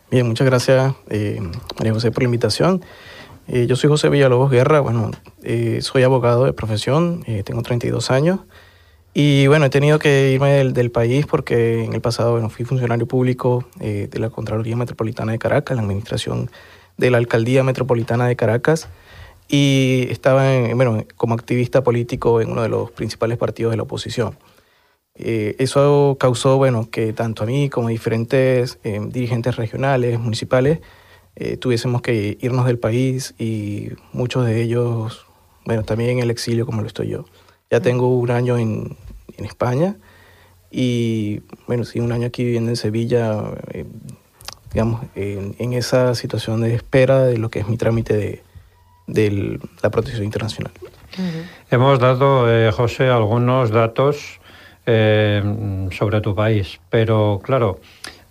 Bien, 0.09 0.25
muchas 0.25 0.47
gracias 0.47 0.93
eh, 1.09 1.39
María 1.77 1.93
José 1.93 2.11
por 2.11 2.23
la 2.23 2.27
invitación. 2.27 2.83
Eh, 3.47 3.65
yo 3.67 3.75
soy 3.75 3.89
José 3.89 4.09
Villalobos 4.09 4.51
Guerra, 4.51 4.79
bueno, 4.81 5.11
eh, 5.43 5.79
soy 5.81 6.03
abogado 6.03 6.45
de 6.45 6.53
profesión, 6.53 7.23
eh, 7.27 7.43
tengo 7.43 7.61
32 7.61 8.11
años 8.11 8.41
y 9.19 9.47
bueno, 9.47 9.65
he 9.65 9.69
tenido 9.71 9.97
que 9.97 10.31
irme 10.31 10.51
del, 10.51 10.73
del 10.73 10.91
país 10.91 11.25
porque 11.25 11.83
en 11.83 11.93
el 11.93 12.01
pasado 12.01 12.33
bueno, 12.33 12.49
fui 12.49 12.65
funcionario 12.65 13.07
público 13.07 13.65
eh, 13.79 14.07
de 14.11 14.19
la 14.19 14.29
Contraloría 14.29 14.75
Metropolitana 14.75 15.31
de 15.31 15.39
Caracas, 15.39 15.75
la 15.75 15.81
administración 15.81 16.51
de 16.97 17.11
la 17.11 17.17
Alcaldía 17.17 17.63
Metropolitana 17.63 18.27
de 18.27 18.35
Caracas 18.35 18.89
y 19.47 20.07
estaba 20.09 20.53
en, 20.53 20.75
bueno, 20.75 21.05
como 21.15 21.33
activista 21.33 21.83
político 21.83 22.41
en 22.41 22.51
uno 22.51 22.63
de 22.63 22.69
los 22.69 22.91
principales 22.91 23.37
partidos 23.37 23.71
de 23.71 23.77
la 23.77 23.83
oposición. 23.83 24.37
Eh, 25.15 25.55
eso 25.59 26.17
causó, 26.19 26.57
bueno, 26.57 26.89
que 26.91 27.13
tanto 27.13 27.43
a 27.43 27.45
mí 27.45 27.69
como 27.69 27.87
a 27.87 27.91
diferentes 27.91 28.79
eh, 28.83 28.99
dirigentes 29.09 29.55
regionales, 29.55 30.19
municipales, 30.19 30.79
eh, 31.35 31.57
tuviésemos 31.57 32.01
que 32.01 32.37
irnos 32.41 32.65
del 32.65 32.77
país 32.77 33.33
y 33.39 33.89
muchos 34.11 34.45
de 34.45 34.61
ellos, 34.61 35.25
bueno, 35.65 35.83
también 35.83 36.11
en 36.11 36.19
el 36.19 36.31
exilio 36.31 36.65
como 36.65 36.81
lo 36.81 36.87
estoy 36.87 37.09
yo. 37.09 37.25
Ya 37.71 37.79
tengo 37.79 38.15
un 38.15 38.31
año 38.31 38.57
en, 38.57 38.95
en 39.37 39.45
España 39.45 39.97
y, 40.69 41.41
bueno, 41.67 41.83
sí, 41.83 41.99
un 41.99 42.11
año 42.11 42.27
aquí 42.27 42.43
viviendo 42.43 42.69
en 42.69 42.75
Sevilla, 42.75 43.43
digamos, 44.77 45.01
en, 45.15 45.55
en, 45.57 45.73
esa 45.73 46.13
situación 46.13 46.61
de 46.61 46.75
espera 46.75 47.23
de 47.23 47.39
lo 47.39 47.49
que 47.49 47.61
es 47.61 47.67
mi 47.67 47.77
trámite 47.77 48.15
de, 48.15 48.43
de 49.07 49.59
la 49.81 49.89
protección 49.89 50.23
internacional. 50.23 50.71
Uh 50.83 51.21
-huh. 51.21 51.43
Hemos 51.71 51.97
dado, 51.97 52.45
eh, 52.47 52.71
José, 52.71 53.07
algunos 53.07 53.71
datos 53.71 54.39
eh, 54.85 55.41
sobre 55.97 56.21
tu 56.21 56.35
país, 56.35 56.79
pero 56.91 57.41
claro, 57.43 57.79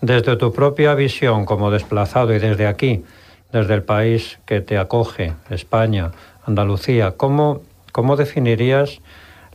desde 0.01 0.37
tu 0.37 0.53
propia 0.53 0.95
visión 0.95 1.47
como 1.47 1.73
desplazado 1.73 2.33
y 2.33 2.39
desde 2.39 2.69
aquí, 2.69 3.03
desde 3.51 3.75
el 3.75 3.83
país 3.83 4.39
que 4.47 4.61
te 4.61 4.79
acoge, 4.79 5.33
España, 5.51 6.13
Andalucía, 6.47 7.17
¿cómo, 7.17 7.63
cómo 7.91 8.15
definirías 8.15 9.01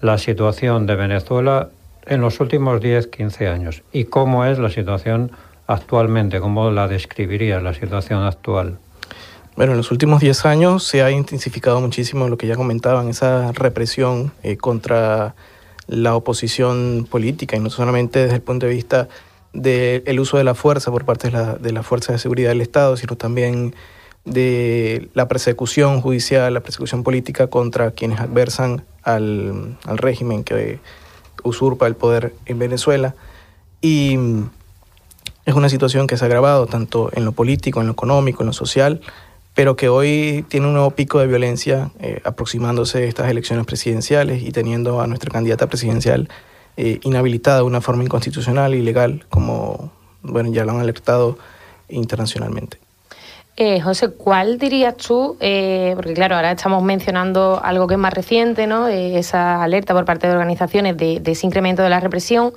la 0.01 0.17
situación 0.17 0.88
de 0.88 0.95
Venezuela 0.95 1.69
en 2.05 2.19
los 2.19 2.41
últimos 2.41 2.81
10, 2.81 3.07
15 3.07 3.48
años? 3.48 3.81
¿Y 3.93 4.03
cómo 4.15 4.43
es 4.43 4.60
la 4.60 4.69
situación 4.69 5.31
actualmente? 5.71 6.39
¿Cómo 6.39 6.71
la 6.71 6.87
describirías, 6.87 7.61
la 7.63 7.73
situación 7.73 8.23
actual? 8.23 8.77
Bueno, 9.55 9.73
en 9.73 9.77
los 9.77 9.91
últimos 9.91 10.21
10 10.21 10.45
años 10.45 10.83
se 10.83 11.03
ha 11.03 11.11
intensificado 11.11 11.81
muchísimo 11.81 12.29
lo 12.29 12.37
que 12.37 12.47
ya 12.47 12.55
comentaban, 12.55 13.09
esa 13.09 13.51
represión 13.51 14.31
eh, 14.43 14.57
contra 14.57 15.35
la 15.87 16.15
oposición 16.15 17.05
política 17.09 17.57
y 17.57 17.59
no 17.59 17.69
solamente 17.69 18.19
desde 18.19 18.35
el 18.35 18.41
punto 18.41 18.65
de 18.65 18.73
vista 18.73 19.09
del 19.53 20.03
de 20.03 20.19
uso 20.19 20.37
de 20.37 20.45
la 20.45 20.55
fuerza 20.55 20.89
por 20.89 21.03
parte 21.03 21.29
de 21.29 21.55
de 21.59 21.73
la 21.73 21.83
Fuerza 21.83 22.13
de 22.13 22.19
Seguridad 22.19 22.49
del 22.49 22.61
Estado, 22.61 22.95
sino 22.95 23.17
también 23.17 23.75
de 24.23 25.09
la 25.13 25.27
persecución 25.27 25.99
judicial, 25.99 26.53
la 26.53 26.61
persecución 26.61 27.03
política 27.03 27.47
contra 27.47 27.91
quienes 27.91 28.19
adversan 28.19 28.83
al, 29.03 29.77
al 29.85 29.97
régimen 29.97 30.43
que 30.43 30.79
usurpa 31.43 31.87
el 31.87 31.95
poder 31.95 32.33
en 32.45 32.59
Venezuela. 32.59 33.15
Y 33.81 34.17
es 35.45 35.55
una 35.55 35.69
situación 35.69 36.07
que 36.07 36.17
se 36.17 36.25
ha 36.25 36.27
agravado 36.27 36.67
tanto 36.67 37.10
en 37.13 37.25
lo 37.25 37.31
político, 37.31 37.81
en 37.81 37.88
lo 37.88 37.93
económico, 37.93 38.43
en 38.43 38.48
lo 38.48 38.53
social, 38.53 39.01
pero 39.53 39.75
que 39.75 39.89
hoy 39.89 40.45
tiene 40.48 40.67
un 40.67 40.74
nuevo 40.74 40.91
pico 40.91 41.19
de 41.19 41.27
violencia 41.27 41.91
eh, 42.00 42.21
aproximándose 42.24 43.07
estas 43.07 43.29
elecciones 43.29 43.65
presidenciales 43.65 44.43
y 44.43 44.51
teniendo 44.51 45.01
a 45.01 45.07
nuestra 45.07 45.31
candidata 45.31 45.67
presidencial 45.67 46.29
eh, 46.77 47.00
inhabilitada 47.03 47.57
de 47.57 47.63
una 47.63 47.81
forma 47.81 48.03
inconstitucional 48.03 48.74
y 48.75 48.77
ilegal, 48.77 49.25
como 49.29 49.91
bueno, 50.21 50.51
ya 50.51 50.63
lo 50.63 50.71
han 50.71 50.79
alertado 50.79 51.38
internacionalmente. 51.89 52.77
Eh, 53.57 53.81
José, 53.81 54.12
¿cuál 54.12 54.57
dirías 54.57 54.95
tú? 54.95 55.36
Eh, 55.39 55.91
porque 55.95 56.13
claro, 56.13 56.36
ahora 56.36 56.51
estamos 56.51 56.81
mencionando 56.81 57.60
algo 57.62 57.86
que 57.86 57.95
es 57.95 58.00
más 58.00 58.13
reciente, 58.13 58.65
¿no? 58.65 58.88
Eh, 58.88 59.19
esa 59.19 59.62
alerta 59.62 59.93
por 59.93 60.05
parte 60.05 60.27
de 60.27 60.33
organizaciones 60.33 60.95
de, 60.98 61.19
de, 61.19 61.31
ese 61.33 61.45
incremento 61.45 61.83
de 61.83 61.89
la 61.89 62.00
represión, 62.00 62.53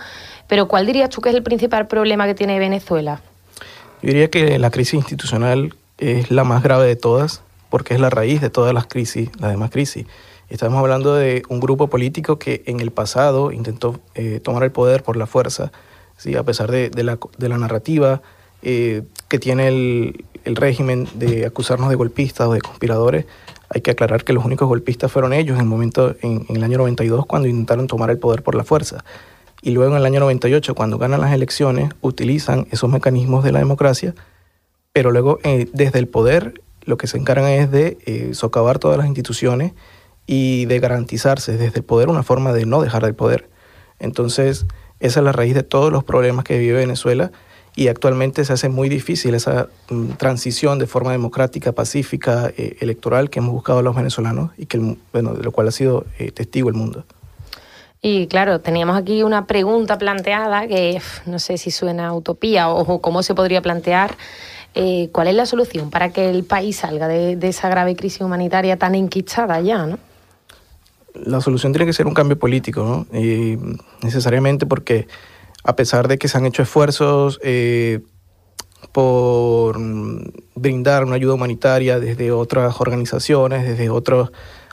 pero 0.49 0.69
¿cuál 0.69 0.87
dirías 0.87 1.11
tú 1.11 1.21
que 1.21 1.31
es 1.31 1.35
el 1.35 1.43
principal 1.43 1.87
problema 1.87 2.27
que 2.27 2.35
tiene 2.35 2.59
Venezuela? 2.59 3.21
Yo 4.03 4.09
diría 4.09 4.29
que 4.29 4.59
la 4.59 4.71
crisis 4.71 4.95
institucional 4.95 5.75
es 5.99 6.31
la 6.31 6.45
más 6.45 6.63
grave 6.63 6.87
de 6.87 6.97
todas, 6.97 7.43
porque 7.71 7.95
es 7.95 8.01
la 8.01 8.11
raíz 8.11 8.41
de 8.41 8.51
todas 8.51 8.75
las 8.75 8.87
crisis, 8.87 9.31
las 9.41 9.51
demás 9.51 9.71
crisis. 9.71 10.07
Estamos 10.49 10.79
hablando 10.79 11.15
de 11.15 11.43
un 11.49 11.59
grupo 11.59 11.89
político 11.89 12.39
que 12.39 12.63
en 12.67 12.81
el 12.81 12.91
pasado 12.91 13.51
intentó 13.51 14.01
eh, 14.15 14.41
tomar 14.41 14.63
el 14.63 14.71
poder 14.71 15.03
por 15.03 15.17
la 15.17 15.27
fuerza, 15.27 15.73
¿sí? 16.17 16.37
a 16.37 16.43
pesar 16.43 16.71
de, 16.71 16.91
la, 17.03 17.59
narrativa 17.59 18.21
eh, 18.63 19.03
que 19.29 19.39
tiene 19.39 19.69
el, 19.69 20.25
régimen 20.45 21.09
de 21.15 21.47
acusarnos 21.47 21.89
de 21.89 21.97
golpistas 21.97 22.47
o 22.49 22.53
de 22.53 22.61
conspiradores. 22.61 23.25
Hay 23.71 23.81
que 23.81 23.91
aclarar 23.91 24.23
que 24.23 24.35
los 24.35 24.45
únicos 24.45 24.69
golpistas 24.69 25.11
fueron 25.11 25.33
ellos 25.33 25.57
en 25.57 25.63
el 25.63 25.69
momento, 25.69 26.15
en, 26.21 26.45
en 26.49 26.57
el 26.57 26.63
año 26.63 26.79
92, 26.79 27.25
cuando 27.25 27.49
intentaron 27.49 27.87
tomar 27.87 28.11
el 28.11 28.19
poder 28.19 28.43
por 28.43 28.55
la 28.55 28.65
fuerza. 28.65 29.03
Y 29.65 29.71
luego 29.71 29.93
en 29.93 30.01
el 30.01 30.05
año 30.05 30.21
98, 30.21 30.75
cuando 30.75 30.99
ganan 30.99 31.23
las 31.23 31.33
elecciones, 31.33 31.89
utilizan 32.03 32.67
esos 32.71 32.91
mecanismos 32.91 33.43
de 33.43 33.51
la 33.51 33.61
democracia, 33.61 34.15
pero 34.93 35.11
luego 35.11 35.39
eh, 35.43 35.71
desde 35.73 35.99
el 36.01 36.07
poder 36.07 36.61
lo 36.83 36.99
que 36.99 37.07
se 37.07 37.17
encargan 37.17 37.51
es 37.51 37.71
de 37.71 37.97
eh, 38.05 38.35
socavar 38.35 38.79
todas 38.79 38.99
las 38.99 39.07
instituciones 39.07 39.73
y 40.27 40.67
de 40.67 40.81
garantizarse 40.81 41.57
desde 41.57 41.79
el 41.79 41.83
poder 41.83 42.11
una 42.11 42.23
forma 42.23 42.53
de 42.53 42.67
no 42.67 42.83
dejar 42.83 43.05
el 43.05 43.15
poder. 43.15 43.49
Entonces, 43.99 44.67
esa 45.01 45.21
es 45.21 45.25
la 45.25 45.33
raíz 45.33 45.55
de 45.55 45.63
todos 45.63 45.91
los 45.91 46.05
problemas 46.05 46.45
que 46.45 46.59
vive 46.59 46.81
Venezuela 46.81 47.33
y 47.75 47.89
actualmente 47.89 48.45
se 48.45 48.53
hace 48.53 48.69
muy 48.69 48.91
difícil 48.91 49.35
esa 49.35 49.69
um, 49.91 50.09
transición 50.11 50.79
de 50.79 50.87
forma 50.87 51.13
democrática, 51.13 51.73
pacífica, 51.73 52.53
eh, 52.59 52.77
electoral 52.81 53.31
que 53.31 53.39
hemos 53.39 53.53
buscado 53.53 53.81
los 53.81 53.97
venezolanos 53.97 54.51
y 54.59 54.67
que, 54.67 54.99
bueno, 55.11 55.33
de 55.33 55.43
lo 55.43 55.53
cual 55.53 55.69
ha 55.69 55.73
sido 55.73 56.05
testigo 56.35 56.69
el 56.69 56.75
mundo. 56.75 57.07
Y 58.07 58.27
claro, 58.27 58.61
teníamos 58.61 58.99
aquí 58.99 59.23
una 59.23 59.47
pregunta 59.47 59.97
planteada 59.97 60.67
que 60.67 61.01
no 61.25 61.39
sé 61.39 61.57
si 61.57 61.71
suena 61.71 62.13
utopía 62.13 62.69
o, 62.69 63.01
cómo 63.01 63.23
se 63.23 63.35
podría 63.35 63.63
plantear. 63.63 64.15
Eh, 64.75 65.09
¿Cuál 65.11 65.29
es 65.29 65.35
la 65.35 65.47
solución 65.47 65.89
para 65.89 66.11
que 66.11 66.29
el 66.29 66.45
país 66.45 66.77
salga 66.77 67.09
de, 67.09 67.39
esa 67.41 67.71
grave 67.71 67.97
crisis 67.97 68.21
humanitaria 68.21 68.77
tan 68.77 68.95
enquistada 68.95 69.59
ya, 69.63 69.87
no? 69.87 69.99
la 71.15 71.41
solución 71.41 71.73
tiene 71.73 71.87
que 71.87 71.95
ser 71.95 72.07
un 72.07 72.13
cambio 72.13 72.39
político, 72.39 72.83
¿no? 72.83 73.07
Necesariamente 74.03 74.67
porque 74.67 75.09
a 75.63 75.75
pesar 75.75 76.07
de 76.07 76.19
que 76.19 76.29
se 76.29 76.37
han 76.37 76.45
hecho 76.45 76.61
esfuerzos 76.61 77.41
eh, 77.43 78.01
por 78.93 79.79
brindar 80.55 81.05
una 81.05 81.15
ayuda 81.15 81.35
humanitaria 81.35 81.99
desde 82.01 82.33
otras 82.33 82.83
organizaciones, 82.83 83.67
desde 83.67 83.89
otros 83.89 84.31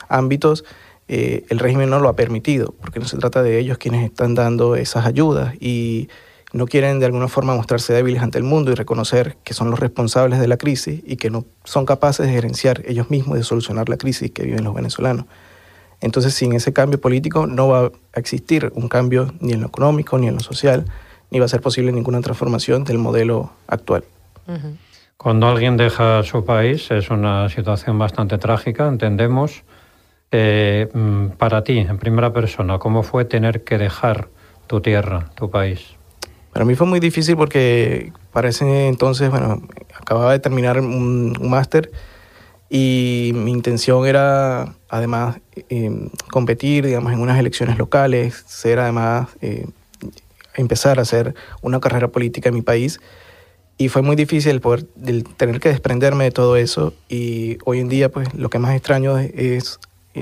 ámbitos, 0.08 0.64
eh, 1.08 1.44
el 1.48 1.58
régimen 1.58 1.90
no 1.90 2.00
lo 2.00 2.08
ha 2.08 2.16
permitido, 2.16 2.74
porque 2.80 3.00
no 3.00 3.06
se 3.06 3.18
trata 3.18 3.42
de 3.42 3.58
ellos 3.58 3.78
quienes 3.78 4.04
están 4.04 4.34
dando 4.34 4.76
esas 4.76 5.06
ayudas 5.06 5.54
y 5.60 6.08
no 6.52 6.66
quieren 6.66 7.00
de 7.00 7.06
alguna 7.06 7.28
forma 7.28 7.54
mostrarse 7.54 7.92
débiles 7.92 8.22
ante 8.22 8.38
el 8.38 8.44
mundo 8.44 8.70
y 8.70 8.74
reconocer 8.74 9.36
que 9.42 9.54
son 9.54 9.70
los 9.70 9.80
responsables 9.80 10.38
de 10.38 10.48
la 10.48 10.56
crisis 10.56 11.02
y 11.06 11.16
que 11.16 11.30
no 11.30 11.44
son 11.64 11.86
capaces 11.86 12.26
de 12.26 12.32
gerenciar 12.32 12.82
ellos 12.86 13.10
mismos 13.10 13.38
de 13.38 13.44
solucionar 13.44 13.88
la 13.88 13.96
crisis 13.96 14.30
que 14.30 14.44
viven 14.44 14.64
los 14.64 14.74
venezolanos. 14.74 15.26
Entonces, 16.00 16.34
sin 16.34 16.52
ese 16.52 16.72
cambio 16.72 17.00
político 17.00 17.46
no 17.46 17.68
va 17.68 17.86
a 17.86 18.20
existir 18.20 18.72
un 18.74 18.88
cambio 18.88 19.32
ni 19.40 19.52
en 19.52 19.60
lo 19.60 19.68
económico, 19.68 20.18
ni 20.18 20.28
en 20.28 20.34
lo 20.34 20.40
social, 20.40 20.84
ni 21.30 21.38
va 21.38 21.46
a 21.46 21.48
ser 21.48 21.60
posible 21.60 21.92
ninguna 21.92 22.20
transformación 22.20 22.84
del 22.84 22.98
modelo 22.98 23.52
actual. 23.68 24.04
Uh 24.46 24.52
-huh. 24.52 24.76
Cuando 25.16 25.46
alguien 25.46 25.76
deja 25.76 26.24
su 26.24 26.44
país 26.44 26.90
es 26.90 27.08
una 27.08 27.48
situación 27.48 27.96
bastante 27.96 28.38
trágica, 28.38 28.88
entendemos. 28.88 29.62
Eh, 30.32 30.88
para 31.38 31.62
ti, 31.62 31.78
en 31.78 31.98
primera 31.98 32.32
persona, 32.32 32.78
¿cómo 32.78 33.02
fue 33.02 33.24
tener 33.24 33.64
que 33.64 33.78
dejar 33.78 34.28
tu 34.66 34.80
tierra, 34.80 35.30
tu 35.34 35.50
país? 35.50 35.80
Para 36.52 36.64
mí 36.64 36.74
fue 36.74 36.86
muy 36.86 37.00
difícil 37.00 37.36
porque 37.36 38.12
para 38.32 38.48
ese 38.48 38.88
entonces, 38.88 39.30
bueno, 39.30 39.62
acababa 39.94 40.32
de 40.32 40.38
terminar 40.38 40.80
un, 40.80 41.36
un 41.38 41.50
máster 41.50 41.90
y 42.74 43.32
mi 43.34 43.50
intención 43.50 44.06
era 44.06 44.74
además 44.88 45.40
eh, 45.68 46.08
competir 46.30 46.86
digamos 46.86 47.12
en 47.12 47.20
unas 47.20 47.38
elecciones 47.38 47.76
locales 47.76 48.44
ser 48.46 48.78
además 48.78 49.28
eh, 49.42 49.66
empezar 50.54 50.98
a 50.98 51.02
hacer 51.02 51.34
una 51.60 51.80
carrera 51.80 52.08
política 52.08 52.48
en 52.48 52.54
mi 52.54 52.62
país 52.62 52.98
y 53.76 53.90
fue 53.90 54.00
muy 54.00 54.16
difícil 54.16 54.62
poder 54.62 54.86
el 55.06 55.24
tener 55.24 55.60
que 55.60 55.68
desprenderme 55.68 56.24
de 56.24 56.30
todo 56.30 56.56
eso 56.56 56.94
y 57.10 57.58
hoy 57.66 57.80
en 57.80 57.90
día 57.90 58.08
pues 58.10 58.32
lo 58.32 58.48
que 58.48 58.58
más 58.58 58.74
extraño 58.74 59.18
es, 59.18 59.78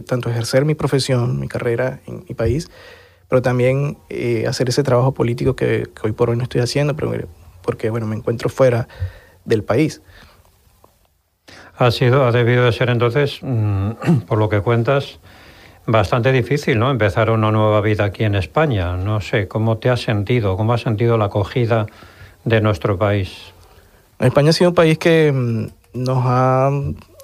tanto 0.06 0.30
ejercer 0.30 0.64
mi 0.64 0.74
profesión 0.74 1.38
mi 1.38 1.48
carrera 1.48 2.00
en 2.06 2.24
mi 2.28 2.34
país 2.34 2.70
pero 3.28 3.42
también 3.42 3.98
eh, 4.08 4.46
hacer 4.48 4.68
ese 4.68 4.82
trabajo 4.82 5.12
político 5.12 5.54
que, 5.54 5.88
que, 5.94 6.06
hoy 6.06 6.12
por 6.12 6.30
hoy 6.30 6.36
no 6.36 6.44
estoy 6.44 6.60
haciendo 6.60 6.96
pero 6.96 7.12
porque 7.62 7.90
bueno 7.90 8.06
me 8.06 8.16
encuentro 8.16 8.48
fuera 8.48 8.88
del 9.44 9.62
país 9.64 10.00
ha 11.80 11.90
sido, 11.90 12.26
ha 12.26 12.30
debido 12.30 12.66
de 12.66 12.72
ser 12.72 12.90
entonces, 12.90 13.38
mmm, 13.40 13.92
por 14.28 14.38
lo 14.38 14.50
que 14.50 14.60
cuentas, 14.60 15.18
bastante 15.86 16.30
difícil, 16.30 16.78
¿no? 16.78 16.90
Empezar 16.90 17.30
una 17.30 17.50
nueva 17.50 17.80
vida 17.80 18.04
aquí 18.04 18.24
en 18.24 18.34
España. 18.34 18.98
No 18.98 19.22
sé, 19.22 19.48
¿cómo 19.48 19.78
te 19.78 19.88
has 19.88 20.02
sentido? 20.02 20.58
¿Cómo 20.58 20.74
has 20.74 20.82
sentido 20.82 21.16
la 21.16 21.26
acogida 21.26 21.86
de 22.44 22.60
nuestro 22.60 22.98
país? 22.98 23.54
España 24.18 24.50
ha 24.50 24.52
sido 24.52 24.70
un 24.70 24.74
país 24.74 24.98
que 24.98 25.32
nos 25.94 26.18
ha 26.26 26.70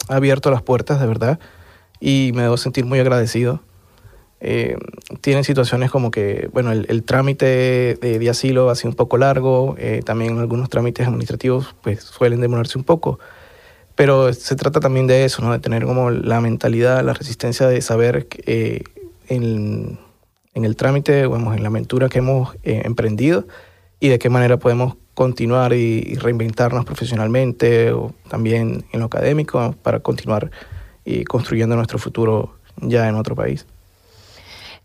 abierto 0.08 0.50
las 0.50 0.62
puertas, 0.62 1.00
de 1.00 1.06
verdad, 1.06 1.38
y 2.00 2.32
me 2.34 2.42
debo 2.42 2.56
sentir 2.56 2.84
muy 2.84 2.98
agradecido. 2.98 3.60
Eh, 4.40 4.76
tienen 5.22 5.44
situaciones 5.44 5.90
como 5.90 6.10
que, 6.10 6.48
bueno, 6.52 6.70
el, 6.70 6.86
el 6.88 7.02
trámite 7.04 7.46
de, 8.00 8.18
de, 8.18 8.30
asilo 8.30 8.68
ha 8.68 8.74
sido 8.74 8.90
un 8.90 8.96
poco 8.96 9.16
largo, 9.16 9.76
eh, 9.78 10.02
también 10.04 10.38
algunos 10.38 10.68
trámites 10.68 11.06
administrativos 11.06 11.74
pues 11.82 12.02
suelen 12.02 12.40
demorarse 12.40 12.76
un 12.76 12.84
poco, 12.84 13.18
pero 13.94 14.32
se 14.34 14.54
trata 14.56 14.78
también 14.78 15.06
de 15.06 15.24
eso, 15.24 15.42
¿no? 15.42 15.52
de 15.52 15.58
tener 15.58 15.84
como 15.86 16.10
la 16.10 16.40
mentalidad, 16.42 17.02
la 17.02 17.14
resistencia 17.14 17.66
de 17.66 17.80
saber 17.80 18.26
eh, 18.44 18.82
en, 19.28 19.98
en 20.56 20.64
el 20.64 20.74
trámite, 20.74 21.26
vamos, 21.26 21.54
en 21.54 21.62
la 21.62 21.68
aventura 21.68 22.08
que 22.08 22.18
hemos 22.18 22.54
eh, 22.62 22.82
emprendido 22.84 23.46
y 24.00 24.08
de 24.08 24.18
qué 24.18 24.30
manera 24.30 24.58
podemos 24.58 24.96
continuar 25.12 25.74
y, 25.74 26.14
reinventarnos 26.16 26.84
profesionalmente 26.84 27.92
o 27.92 28.14
también 28.28 28.84
en 28.92 29.00
lo 29.00 29.06
académico 29.06 29.74
para 29.82 30.00
continuar 30.00 30.50
y 31.06 31.24
construyendo 31.24 31.76
nuestro 31.76 31.98
futuro 31.98 32.56
ya 32.76 33.08
en 33.08 33.14
otro 33.14 33.34
país. 33.34 33.64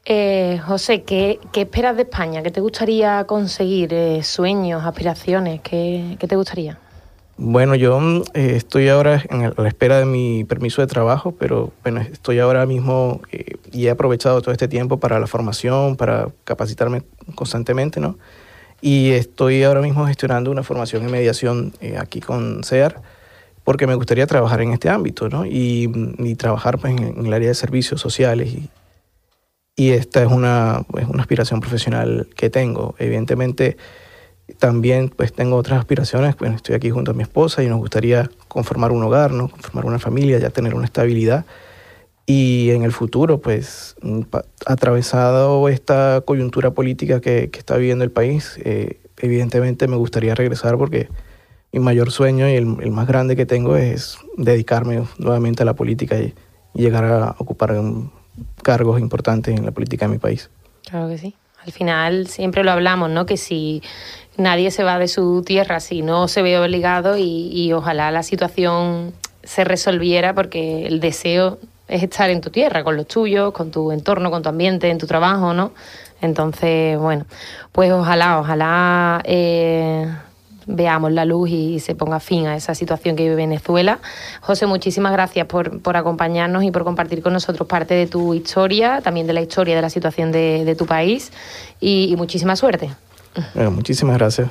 Eh, 0.06 0.60
José, 0.66 1.04
¿qué, 1.04 1.40
esperas 1.54 1.96
de 1.96 2.04
España? 2.04 2.42
¿Qué 2.42 2.52
te 2.52 2.62
gustaría 2.62 3.24
conseguir? 3.26 3.94
Eh, 3.94 4.24
¿Sueños, 4.24 4.84
aspiraciones? 4.86 5.62
¿Qué, 5.62 6.18
te 6.20 6.36
gustaría? 6.36 6.78
Bueno, 7.38 7.76
yo 7.76 8.00
eh, 8.34 8.54
estoy 8.56 8.88
ahora 8.88 9.24
en 9.30 9.54
la 9.56 9.68
espera 9.68 10.00
de 10.00 10.06
mi 10.06 10.44
permiso 10.44 10.82
de 10.82 10.88
trabajo, 10.88 11.34
pero 11.38 11.72
bueno, 11.84 12.02
estoy 12.02 12.40
ahora 12.40 12.66
mismo 12.68 13.22
y 13.72 13.88
he 13.88 13.90
aprovechado 13.90 14.42
todo 14.42 14.52
este 14.52 14.68
tiempo 14.68 14.98
para 14.98 15.20
la 15.20 15.28
formación, 15.28 15.96
para 15.96 16.30
capacitarme 16.44 17.02
constantemente, 17.34 18.00
¿no? 18.00 18.18
Y 18.80 19.12
estoy 19.12 19.64
ahora 19.64 19.82
mismo 19.82 20.06
gestionando 20.06 20.52
una 20.52 20.64
formación 20.64 21.04
en 21.04 21.12
mediación 21.12 21.74
aquí 22.00 22.22
con 22.22 22.64
CEAR, 22.64 23.02
porque 23.64 23.88
me 23.88 23.96
gustaría 23.96 24.28
trabajar 24.28 24.62
en 24.62 24.72
este 24.72 24.90
ámbito, 24.90 25.30
¿no? 25.30 25.46
Y, 25.46 25.88
trabajar 26.38 26.80
pues, 26.80 26.94
en, 26.94 27.04
en, 27.04 27.26
el 27.26 27.34
área 27.34 27.50
de 27.50 27.56
servicios 27.56 28.02
sociales 28.02 28.50
y, 28.50 28.70
y 29.76 29.92
esta 29.92 30.22
es 30.22 30.32
una, 30.32 30.86
es 30.98 31.08
una 31.08 31.22
aspiración 31.22 31.60
profesional 31.60 32.28
que 32.36 32.50
tengo. 32.50 32.96
Evidentemente, 33.00 33.78
también 34.60 35.10
pues 35.10 35.34
tengo 35.34 35.56
otras 35.56 35.80
aspiraciones. 35.80 36.36
Bueno, 36.38 36.56
estoy 36.56 36.76
aquí 36.76 36.90
junto 36.90 37.12
a 37.12 37.14
mi 37.14 37.24
esposa 37.24 37.64
y 37.64 37.68
nos 37.68 37.80
gustaría 37.80 38.30
conformar 38.48 38.92
un 38.92 39.04
hogar, 39.04 39.32
¿no? 39.32 39.50
conformar 39.50 39.86
una 39.86 40.00
familia, 40.00 40.40
ya 40.40 40.50
tener 40.50 40.76
una 40.76 40.86
estabilidad. 40.86 41.46
Y 42.26 42.70
en 42.72 42.84
el 42.84 42.92
futuro, 42.92 43.42
pues, 43.42 43.96
atravesado 44.66 45.68
esta 45.70 46.22
coyuntura 46.26 46.72
política 46.72 47.20
que, 47.20 47.50
que 47.50 47.60
está 47.60 47.76
viviendo 47.78 48.04
el 48.04 48.12
país, 48.12 48.60
eh, 48.64 49.00
evidentemente 49.18 49.88
me 49.88 49.96
gustaría 49.96 50.36
regresar 50.36 50.78
porque 50.78 51.10
mi 51.72 51.80
mayor 51.80 52.12
sueño 52.12 52.50
y 52.50 52.54
el, 52.54 52.78
el, 52.82 52.92
más 52.92 53.08
grande 53.08 53.36
que 53.36 53.46
tengo 53.46 53.78
es 53.78 54.18
dedicarme 54.38 55.04
nuevamente 55.18 55.64
a 55.64 55.66
la 55.66 55.74
política 55.74 56.18
y, 56.20 56.34
y 56.74 56.82
llegar 56.82 57.06
a 57.06 57.36
ocupar 57.38 57.72
un, 57.74 58.12
cargos 58.64 59.00
importantes 59.00 59.58
en 59.58 59.66
la 59.66 59.72
política 59.72 60.06
de 60.08 60.14
mi 60.14 60.18
país. 60.18 60.50
Claro 60.90 61.10
que 61.10 61.18
sí. 61.18 61.36
Al 61.66 61.72
final 61.72 62.28
siempre 62.28 62.64
lo 62.64 62.72
hablamos, 62.72 63.10
¿no? 63.10 63.26
Que 63.26 63.38
si 63.38 63.84
nadie 64.38 64.72
se 64.72 64.84
va 64.84 64.98
de 64.98 65.08
su 65.08 65.44
tierra, 65.46 65.80
si 65.80 66.02
no 66.02 66.28
se 66.28 66.42
ve 66.42 66.58
obligado 66.60 67.18
y, 67.18 67.72
ojalá 67.74 68.12
la 68.12 68.24
situación 68.24 69.14
se 69.44 69.64
resolviera 69.64 70.34
porque 70.34 70.88
el 70.88 71.00
deseo 71.00 71.60
es 71.88 72.04
estar 72.04 72.30
en 72.30 72.42
tu 72.42 72.50
tierra, 72.50 72.84
con 72.84 72.96
los 72.96 73.08
tuyos, 73.08 73.52
con 73.54 73.70
tu 73.70 73.92
entorno, 73.92 74.32
con 74.32 74.42
tu 74.42 74.50
ambiente, 74.50 74.90
en 74.90 74.98
tu 74.98 75.08
trabajo, 75.08 75.54
¿no? 75.54 75.74
Entonces, 76.22 76.98
bueno, 76.98 77.26
pues 77.72 77.92
ojalá, 77.92 78.40
ojalá 78.40 79.22
eh, 79.26 80.08
veamos 80.66 81.12
la 81.12 81.26
luz 81.26 81.50
y 81.50 81.80
se 81.80 81.96
ponga 81.96 82.20
fin 82.20 82.48
a 82.48 82.56
esa 82.56 82.76
situación 82.76 83.16
que 83.16 83.24
vive 83.24 83.36
Venezuela. 83.36 84.00
José, 84.42 84.66
muchísimas 84.66 85.12
gracias 85.12 85.48
por, 85.48 85.82
por 85.82 85.98
acompañarnos 85.98 86.64
y 86.64 86.72
por 86.72 86.84
compartir 86.84 87.22
con 87.22 87.34
nosotros 87.34 87.68
parte 87.68 87.94
de 87.94 88.08
tu 88.08 88.34
historia, 88.34 89.02
también 89.02 89.28
de 89.28 89.34
la 89.34 89.42
historia 89.42 89.76
de 89.76 89.82
la 89.82 89.90
situación 89.90 90.32
de, 90.32 90.64
de 90.66 90.76
tu 90.76 90.86
país 90.86 91.32
y, 91.80 92.12
y 92.12 92.16
muchísima 92.16 92.56
suerte. 92.56 92.90
Bueno, 93.54 93.72
muchísimas 93.72 94.18
gracias. 94.18 94.50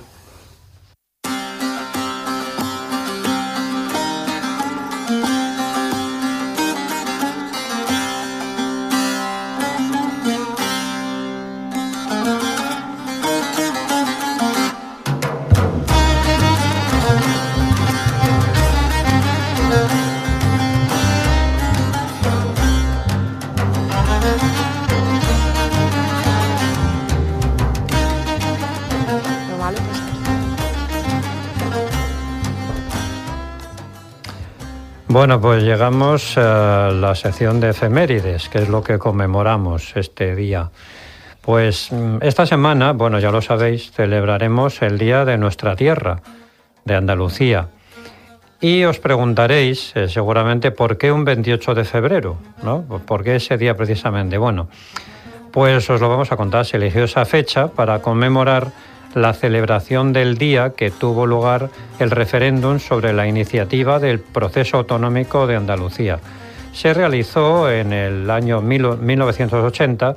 Bueno, 35.21 35.39
pues 35.39 35.63
llegamos 35.63 36.39
a 36.39 36.89
la 36.93 37.15
sección 37.15 37.61
de 37.61 37.69
efemérides, 37.69 38.49
que 38.49 38.57
es 38.57 38.71
lo 38.71 38.83
que 38.83 38.99
conmemoramos 38.99 39.95
este 39.95 40.35
día. 40.35 40.71
Pues 41.43 41.93
mm, 41.93 42.21
esta 42.23 42.47
semana, 42.47 42.93
bueno, 42.93 43.19
ya 43.19 43.31
lo 43.31 43.43
sabéis, 43.43 43.93
celebraremos 43.93 44.81
el 44.81 44.97
Día 44.97 45.27
de 45.27 45.37
nuestra 45.37 45.77
Tierra, 45.77 46.23
de 46.87 46.95
Andalucía. 46.95 47.69
Y 48.63 48.85
os 48.85 48.99
preguntaréis 48.99 49.93
eh, 49.95 50.09
seguramente 50.09 50.71
por 50.71 50.97
qué 50.97 51.13
un 51.13 51.27
28 51.27 51.75
de 51.75 51.85
febrero, 51.85 52.39
¿no? 52.63 52.81
¿Por 52.85 53.23
qué 53.23 53.37
ese 53.37 53.59
día 53.59 53.77
precisamente? 53.77 54.39
Bueno, 54.39 54.71
pues 55.51 55.91
os 55.91 56.01
lo 56.01 56.09
vamos 56.09 56.33
a 56.33 56.39
contar. 56.39 56.65
Se 56.65 56.79
eligió 56.79 57.05
esa 57.05 57.27
fecha 57.27 57.67
para 57.69 58.01
conmemorar 58.01 58.69
la 59.15 59.33
celebración 59.33 60.13
del 60.13 60.39
día 60.39 60.71
que 60.71 60.91
tuvo 60.91 61.27
lugar 61.27 61.71
el 61.99 62.11
referéndum 62.11 62.79
sobre 62.79 63.13
la 63.13 63.27
iniciativa 63.27 63.99
del 63.99 64.21
proceso 64.21 64.79
autonómico 64.79 65.47
de 65.47 65.57
Andalucía. 65.57 66.21
Se 66.73 66.95
realizó 66.95 67.71
en 67.71 67.93
el 67.93 68.31
año 68.31 68.61
1980 68.61 70.17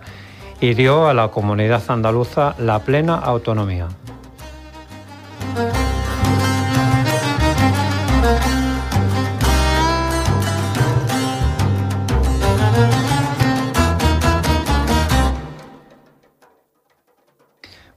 y 0.61 0.73
dio 0.75 1.07
a 1.07 1.13
la 1.13 1.29
comunidad 1.29 1.83
andaluza 1.87 2.55
la 2.59 2.79
plena 2.79 3.15
autonomía. 3.15 3.87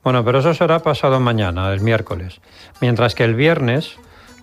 Bueno, 0.07 0.25
pero 0.25 0.39
eso 0.39 0.55
será 0.55 0.79
pasado 0.79 1.19
mañana, 1.19 1.73
el 1.73 1.81
miércoles. 1.81 2.41
Mientras 2.81 3.17
que 3.17 3.25
el 3.25 3.35
viernes 3.35 3.97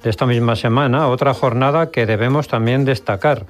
de 0.04 0.10
esta 0.10 0.26
misma 0.26 0.58
semana, 0.58 1.08
otra 1.08 1.34
jornada 1.34 1.90
que 1.90 2.06
debemos 2.06 2.50
también 2.50 2.84
destacar, 2.84 3.46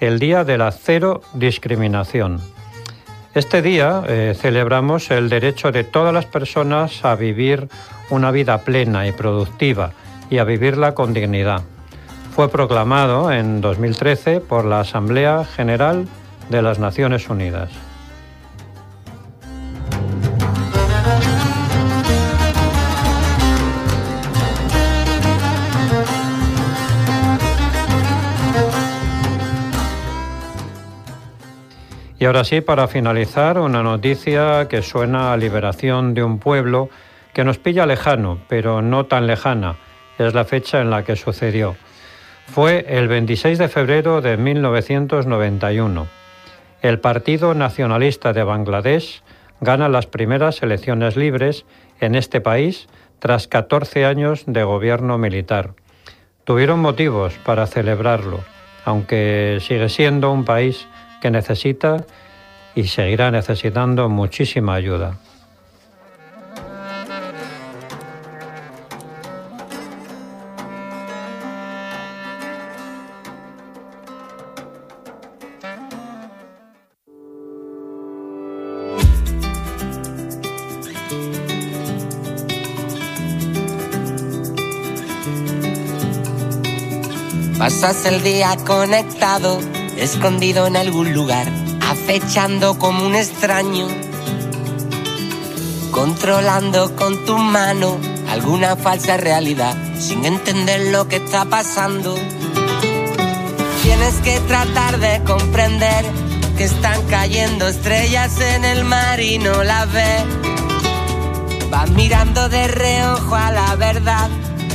el 0.00 0.18
Día 0.18 0.44
de 0.44 0.56
la 0.56 0.72
Cero 0.72 1.20
Discriminación. 1.34 2.40
Este 3.34 3.60
día 3.60 4.02
eh, 4.08 4.34
celebramos 4.34 5.10
el 5.10 5.28
derecho 5.28 5.70
de 5.70 5.84
todas 5.84 6.14
las 6.14 6.24
personas 6.24 7.04
a 7.04 7.14
vivir 7.16 7.68
una 8.08 8.30
vida 8.30 8.62
plena 8.62 9.06
y 9.06 9.12
productiva 9.12 9.92
y 10.30 10.38
a 10.38 10.44
vivirla 10.44 10.94
con 10.94 11.12
dignidad. 11.12 11.64
Fue 12.34 12.48
proclamado 12.48 13.30
en 13.30 13.60
2013 13.60 14.40
por 14.40 14.64
la 14.64 14.80
Asamblea 14.80 15.44
General 15.44 16.08
de 16.48 16.62
las 16.62 16.78
Naciones 16.78 17.28
Unidas. 17.28 17.68
Ahora 32.28 32.44
sí, 32.44 32.60
para 32.60 32.88
finalizar, 32.88 33.58
una 33.58 33.82
noticia 33.82 34.68
que 34.68 34.82
suena 34.82 35.32
a 35.32 35.36
liberación 35.38 36.12
de 36.12 36.22
un 36.22 36.38
pueblo 36.38 36.90
que 37.32 37.42
nos 37.42 37.56
pilla 37.56 37.86
lejano, 37.86 38.38
pero 38.48 38.82
no 38.82 39.06
tan 39.06 39.26
lejana. 39.26 39.76
Es 40.18 40.34
la 40.34 40.44
fecha 40.44 40.82
en 40.82 40.90
la 40.90 41.04
que 41.04 41.16
sucedió. 41.16 41.76
Fue 42.46 42.84
el 42.86 43.08
26 43.08 43.56
de 43.56 43.68
febrero 43.68 44.20
de 44.20 44.36
1991. 44.36 46.06
El 46.82 47.00
Partido 47.00 47.54
Nacionalista 47.54 48.34
de 48.34 48.42
Bangladesh 48.42 49.22
gana 49.62 49.88
las 49.88 50.06
primeras 50.06 50.62
elecciones 50.62 51.16
libres 51.16 51.64
en 51.98 52.14
este 52.14 52.42
país 52.42 52.88
tras 53.20 53.48
14 53.48 54.04
años 54.04 54.44
de 54.46 54.64
gobierno 54.64 55.16
militar. 55.16 55.70
Tuvieron 56.44 56.80
motivos 56.80 57.34
para 57.44 57.66
celebrarlo, 57.66 58.40
aunque 58.84 59.58
sigue 59.62 59.88
siendo 59.88 60.30
un 60.30 60.44
país 60.44 60.86
que 61.20 61.30
necesita 61.30 62.04
y 62.74 62.84
seguirá 62.84 63.30
necesitando 63.30 64.08
muchísima 64.08 64.74
ayuda. 64.74 65.18
Pasas 87.58 88.06
el 88.06 88.22
día 88.22 88.56
conectado 88.64 89.58
escondido 89.98 90.66
en 90.66 90.76
algún 90.76 91.12
lugar, 91.12 91.46
acechando 91.88 92.78
como 92.78 93.06
un 93.06 93.14
extraño, 93.14 93.86
controlando 95.90 96.94
con 96.96 97.24
tu 97.24 97.36
mano 97.38 97.98
alguna 98.28 98.76
falsa 98.76 99.16
realidad 99.16 99.76
sin 99.98 100.24
entender 100.24 100.92
lo 100.92 101.08
que 101.08 101.16
está 101.16 101.44
pasando. 101.44 102.14
Tienes 103.82 104.14
que 104.22 104.38
tratar 104.40 104.98
de 104.98 105.22
comprender 105.24 106.04
que 106.56 106.64
están 106.64 107.02
cayendo 107.06 107.68
estrellas 107.68 108.40
en 108.40 108.64
el 108.64 108.84
mar 108.84 109.20
y 109.20 109.38
no 109.38 109.62
las 109.64 109.92
ves. 109.92 110.24
Vas 111.70 111.90
mirando 111.90 112.48
de 112.48 112.68
reojo 112.68 113.34
a 113.34 113.50
la 113.50 113.74
verdad, 113.76 114.28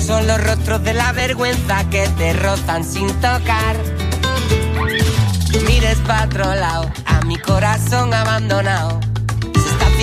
son 0.05 0.27
los 0.27 0.43
rostros 0.43 0.83
de 0.83 0.93
la 0.93 1.11
vergüenza 1.11 1.89
que 1.89 2.07
te 2.09 2.33
rozan 2.33 2.83
sin 2.83 3.07
tocar. 3.21 3.92
Para 6.07 6.25
otro 6.25 6.55
lado, 6.55 6.91
a 7.05 7.21
mi 7.25 7.37
corazón 7.37 8.13
abandonado 8.13 8.99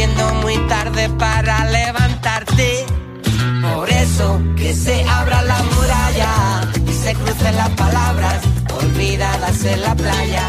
siendo 0.01 0.35
muy 0.37 0.57
tarde 0.67 1.11
para 1.19 1.71
levantarte. 1.71 2.87
Por 3.75 3.91
eso 3.91 4.41
que 4.57 4.73
se 4.73 5.05
abra 5.05 5.43
la 5.43 5.63
muralla 5.63 6.63
y 6.89 6.93
se 6.93 7.13
crucen 7.15 7.55
las 7.57 7.69
palabras 7.71 8.41
olvidadas 8.83 9.63
en 9.65 9.81
la 9.83 9.95
playa. 9.95 10.45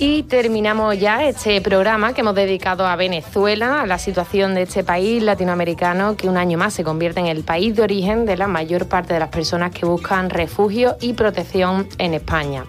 Y 0.00 0.22
terminamos 0.22 1.00
ya 1.00 1.24
este 1.24 1.60
programa 1.60 2.12
que 2.12 2.20
hemos 2.20 2.36
dedicado 2.36 2.86
a 2.86 2.94
Venezuela, 2.94 3.82
a 3.82 3.86
la 3.86 3.98
situación 3.98 4.54
de 4.54 4.62
este 4.62 4.84
país 4.84 5.20
latinoamericano 5.20 6.16
que 6.16 6.28
un 6.28 6.36
año 6.36 6.56
más 6.56 6.74
se 6.74 6.84
convierte 6.84 7.18
en 7.18 7.26
el 7.26 7.42
país 7.42 7.74
de 7.74 7.82
origen 7.82 8.24
de 8.24 8.36
la 8.36 8.46
mayor 8.46 8.86
parte 8.86 9.14
de 9.14 9.18
las 9.18 9.30
personas 9.30 9.72
que 9.72 9.84
buscan 9.84 10.30
refugio 10.30 10.96
y 11.00 11.14
protección 11.14 11.88
en 11.98 12.14
España. 12.14 12.64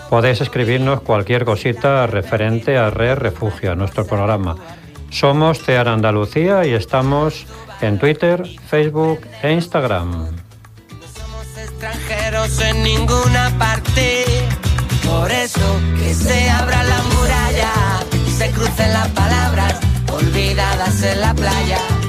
podéis 0.08 0.40
escribirnos 0.40 1.00
cualquier 1.02 1.44
cosita 1.44 2.06
referente 2.06 2.76
a 2.76 2.90
Red 2.90 3.18
Refugio, 3.18 3.72
a 3.72 3.74
nuestro 3.74 4.06
programa. 4.06 4.56
Somos 5.10 5.60
Tear 5.60 5.88
Andalucía 5.88 6.64
y 6.66 6.74
estamos 6.74 7.46
en 7.80 7.98
Twitter, 7.98 8.44
Facebook 8.66 9.20
e 9.42 9.52
Instagram. 9.52 10.26
Somos 11.14 11.46
extranjeros 11.56 12.60
en 12.60 12.82
ninguna 12.82 13.52
parte, 13.58 14.24
por 15.06 15.30
eso 15.30 15.80
que 15.98 16.14
se 16.14 16.50
abra 16.50 16.82
la 16.82 17.02
muralla, 17.02 17.72
se 18.36 18.50
crucen 18.50 18.92
las 18.92 19.08
palabras 19.08 19.80
olvidadas 20.12 21.02
en 21.02 21.20
la 21.20 21.34
playa. 21.34 22.07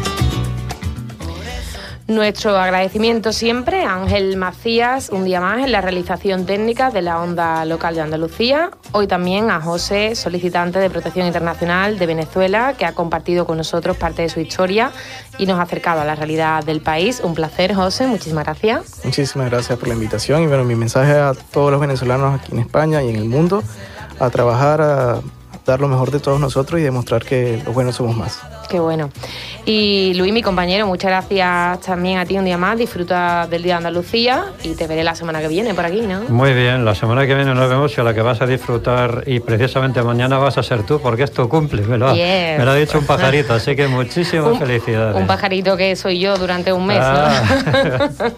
Nuestro 2.09 2.57
agradecimiento 2.57 3.31
siempre 3.31 3.83
a 3.83 3.93
Ángel 3.93 4.35
Macías, 4.35 5.09
un 5.11 5.25
día 5.25 5.39
más 5.39 5.63
en 5.63 5.71
la 5.71 5.79
realización 5.79 6.47
técnica 6.47 6.89
de 6.89 7.03
la 7.03 7.21
onda 7.21 7.63
local 7.65 7.93
de 7.93 8.01
Andalucía. 8.01 8.71
Hoy 8.93 9.05
también 9.05 9.51
a 9.51 9.61
José, 9.61 10.15
solicitante 10.15 10.79
de 10.79 10.89
protección 10.89 11.27
internacional 11.27 11.99
de 11.99 12.07
Venezuela, 12.07 12.73
que 12.75 12.87
ha 12.87 12.93
compartido 12.93 13.45
con 13.45 13.57
nosotros 13.57 13.95
parte 13.95 14.23
de 14.23 14.29
su 14.29 14.39
historia 14.39 14.91
y 15.37 15.45
nos 15.45 15.59
ha 15.59 15.61
acercado 15.61 16.01
a 16.01 16.03
la 16.03 16.15
realidad 16.15 16.63
del 16.63 16.81
país. 16.81 17.21
Un 17.23 17.35
placer, 17.35 17.75
José, 17.75 18.07
muchísimas 18.07 18.43
gracias. 18.43 19.01
Muchísimas 19.03 19.51
gracias 19.51 19.77
por 19.77 19.87
la 19.87 19.93
invitación 19.93 20.41
y 20.41 20.47
bueno, 20.47 20.63
mi 20.63 20.73
mensaje 20.73 21.11
a 21.11 21.35
todos 21.51 21.69
los 21.69 21.79
venezolanos 21.79 22.39
aquí 22.39 22.53
en 22.53 22.59
España 22.59 23.03
y 23.03 23.09
en 23.09 23.17
el 23.17 23.25
mundo 23.25 23.61
a 24.19 24.31
trabajar, 24.31 25.21
dar 25.69 25.79
lo 25.79 25.87
mejor 25.87 26.09
de 26.11 26.19
todos 26.19 26.39
nosotros 26.39 26.79
y 26.79 26.83
demostrar 26.83 27.23
que 27.23 27.61
los 27.63 27.73
buenos 27.73 27.95
somos 27.95 28.17
más. 28.17 28.39
Qué 28.69 28.79
bueno. 28.79 29.09
Y 29.65 30.13
Luis, 30.15 30.33
mi 30.33 30.41
compañero, 30.41 30.87
muchas 30.87 31.09
gracias 31.11 31.81
también 31.81 32.17
a 32.17 32.25
ti 32.25 32.37
un 32.37 32.45
día 32.45 32.57
más. 32.57 32.77
Disfruta 32.77 33.45
del 33.47 33.61
Día 33.61 33.73
de 33.73 33.77
Andalucía 33.77 34.45
y 34.63 34.73
te 34.73 34.87
veré 34.87 35.03
la 35.03 35.13
semana 35.15 35.41
que 35.41 35.47
viene 35.47 35.73
por 35.73 35.85
aquí, 35.85 36.01
¿no? 36.01 36.21
Muy 36.29 36.53
bien, 36.53 36.85
la 36.85 36.95
semana 36.95 37.27
que 37.27 37.35
viene 37.35 37.53
nos 37.53 37.69
vemos 37.69 37.95
y 37.95 38.01
a 38.01 38.03
la 38.03 38.13
que 38.13 38.21
vas 38.21 38.41
a 38.41 38.47
disfrutar 38.47 39.23
y 39.27 39.39
precisamente 39.39 40.01
mañana 40.01 40.37
vas 40.37 40.57
a 40.57 40.63
ser 40.63 40.83
tú 40.83 40.99
porque 40.99 41.23
es 41.23 41.31
tu 41.31 41.47
cumple, 41.47 41.83
me 41.83 41.97
lo, 41.97 42.09
ha, 42.09 42.13
me 42.13 42.63
lo 42.63 42.71
ha 42.71 42.75
dicho 42.75 42.97
un 42.99 43.05
pajarito, 43.05 43.53
así 43.53 43.75
que 43.75 43.87
muchísimas 43.87 44.57
felicidades. 44.59 45.15
Un 45.15 45.27
pajarito 45.27 45.77
que 45.77 45.95
soy 45.95 46.19
yo 46.19 46.35
durante 46.37 46.73
un 46.73 46.85
mes, 46.87 46.99
Ah. 47.01 47.43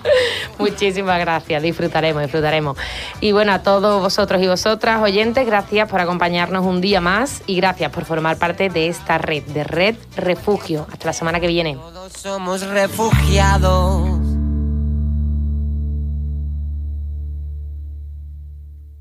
Muchísimas 0.59 1.19
gracias, 1.19 1.63
disfrutaremos, 1.63 2.21
disfrutaremos. 2.21 2.77
Y 3.19 3.31
bueno, 3.31 3.53
a 3.53 3.59
todos 3.59 4.01
vosotros 4.01 4.41
y 4.41 4.47
vosotras, 4.47 5.01
oyentes, 5.01 5.45
gracias 5.45 5.89
por 5.89 5.99
acompañarnos 6.01 6.65
un 6.65 6.81
día 6.81 7.01
más 7.01 7.20
y 7.45 7.55
gracias 7.55 7.91
por 7.91 8.05
formar 8.05 8.38
parte 8.38 8.69
de 8.69 8.88
esta 8.88 9.17
red, 9.17 9.43
de 9.43 9.63
Red 9.63 9.95
Refugio. 10.15 10.88
Hasta 10.91 11.07
la 11.07 11.13
semana 11.13 11.39
que 11.39 11.47
viene. 11.47 11.75
Todos 11.75 12.13
somos 12.13 12.65
refugiados. 12.67 14.19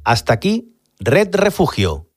Hasta 0.05 0.33
aquí, 0.33 0.77
Red 0.99 1.35
Refugio, 1.35 2.09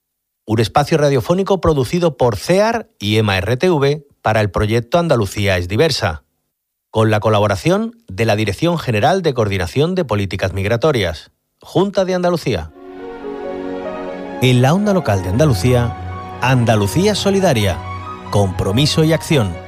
un 0.46 0.60
espacio 0.60 0.98
radiofónico 0.98 1.62
producido 1.62 2.18
por 2.18 2.36
CEAR 2.36 2.90
y 3.00 3.18
EMA 3.18 3.40
RTV 3.40 4.04
para 4.22 4.42
el 4.42 4.52
proyecto 4.52 5.00
Andalucía 5.00 5.58
es 5.58 5.68
diversa, 5.68 6.24
con 6.90 7.12
la 7.12 7.20
colaboración 7.20 7.98
de 8.08 8.26
la 8.26 8.36
Dirección 8.36 8.78
General 8.78 9.22
de 9.22 9.34
Coordinación 9.34 9.96
de 9.96 10.06
Políticas 10.06 10.54
Migratorias, 10.54 11.32
Junta 11.62 12.04
de 12.04 12.14
Andalucía. 12.14 12.72
En 14.44 14.62
la 14.62 14.74
onda 14.74 14.94
local 14.94 15.24
de 15.24 15.30
Andalucía, 15.30 15.96
Andalucía 16.42 17.16
Solidaria, 17.16 17.78
compromiso 18.30 19.06
y 19.06 19.14
acción. 19.14 19.63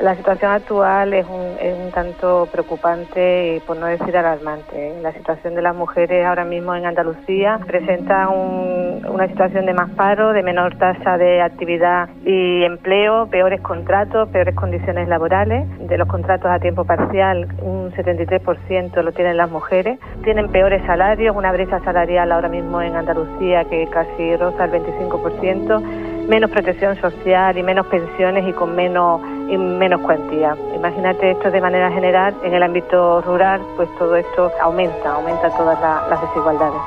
La 0.00 0.14
situación 0.14 0.52
actual 0.52 1.12
es 1.12 1.26
un, 1.26 1.56
es 1.60 1.76
un 1.76 1.90
tanto 1.90 2.48
preocupante 2.52 3.56
y 3.56 3.60
por 3.60 3.76
no 3.76 3.86
decir 3.86 4.16
alarmante. 4.16 4.94
La 5.02 5.12
situación 5.12 5.56
de 5.56 5.62
las 5.62 5.74
mujeres 5.74 6.24
ahora 6.24 6.44
mismo 6.44 6.72
en 6.76 6.86
Andalucía 6.86 7.58
presenta 7.66 8.28
un- 8.28 9.04
una 9.10 9.26
situación 9.26 9.66
de 9.66 9.74
más 9.74 9.90
paro, 9.90 10.32
de 10.32 10.44
menor 10.44 10.76
tasa 10.76 11.18
de 11.18 11.42
actividad 11.42 12.08
y 12.24 12.62
empleo, 12.62 13.26
peores 13.26 13.60
contratos, 13.60 14.28
peores 14.28 14.54
condiciones 14.54 15.08
laborales. 15.08 15.66
De 15.88 15.98
los 15.98 16.06
contratos 16.06 16.48
a 16.48 16.60
tiempo 16.60 16.84
parcial, 16.84 17.48
un 17.60 17.90
73% 17.96 19.02
lo 19.02 19.10
tienen 19.10 19.36
las 19.36 19.50
mujeres. 19.50 19.98
Tienen 20.22 20.48
peores 20.52 20.80
salarios, 20.86 21.34
una 21.34 21.50
brecha 21.50 21.80
salarial 21.80 22.30
ahora 22.30 22.48
mismo 22.48 22.80
en 22.82 22.94
Andalucía 22.94 23.64
que 23.64 23.88
casi 23.90 24.36
roza 24.36 24.66
el 24.66 24.70
25% 24.70 25.82
menos 26.28 26.50
protección 26.50 27.00
social 27.00 27.56
y 27.56 27.62
menos 27.62 27.86
pensiones 27.86 28.46
y 28.46 28.52
con 28.52 28.76
menos 28.76 29.20
y 29.48 29.56
menos 29.56 30.00
cuantía. 30.02 30.54
Imagínate 30.76 31.30
esto 31.30 31.50
de 31.50 31.60
manera 31.60 31.90
general 31.90 32.34
en 32.44 32.52
el 32.54 32.62
ámbito 32.62 33.22
rural, 33.22 33.60
pues 33.76 33.88
todo 33.98 34.14
esto 34.14 34.52
aumenta, 34.60 35.14
aumenta 35.14 35.50
todas 35.56 35.80
la- 35.80 36.06
las 36.10 36.20
desigualdades. 36.20 36.80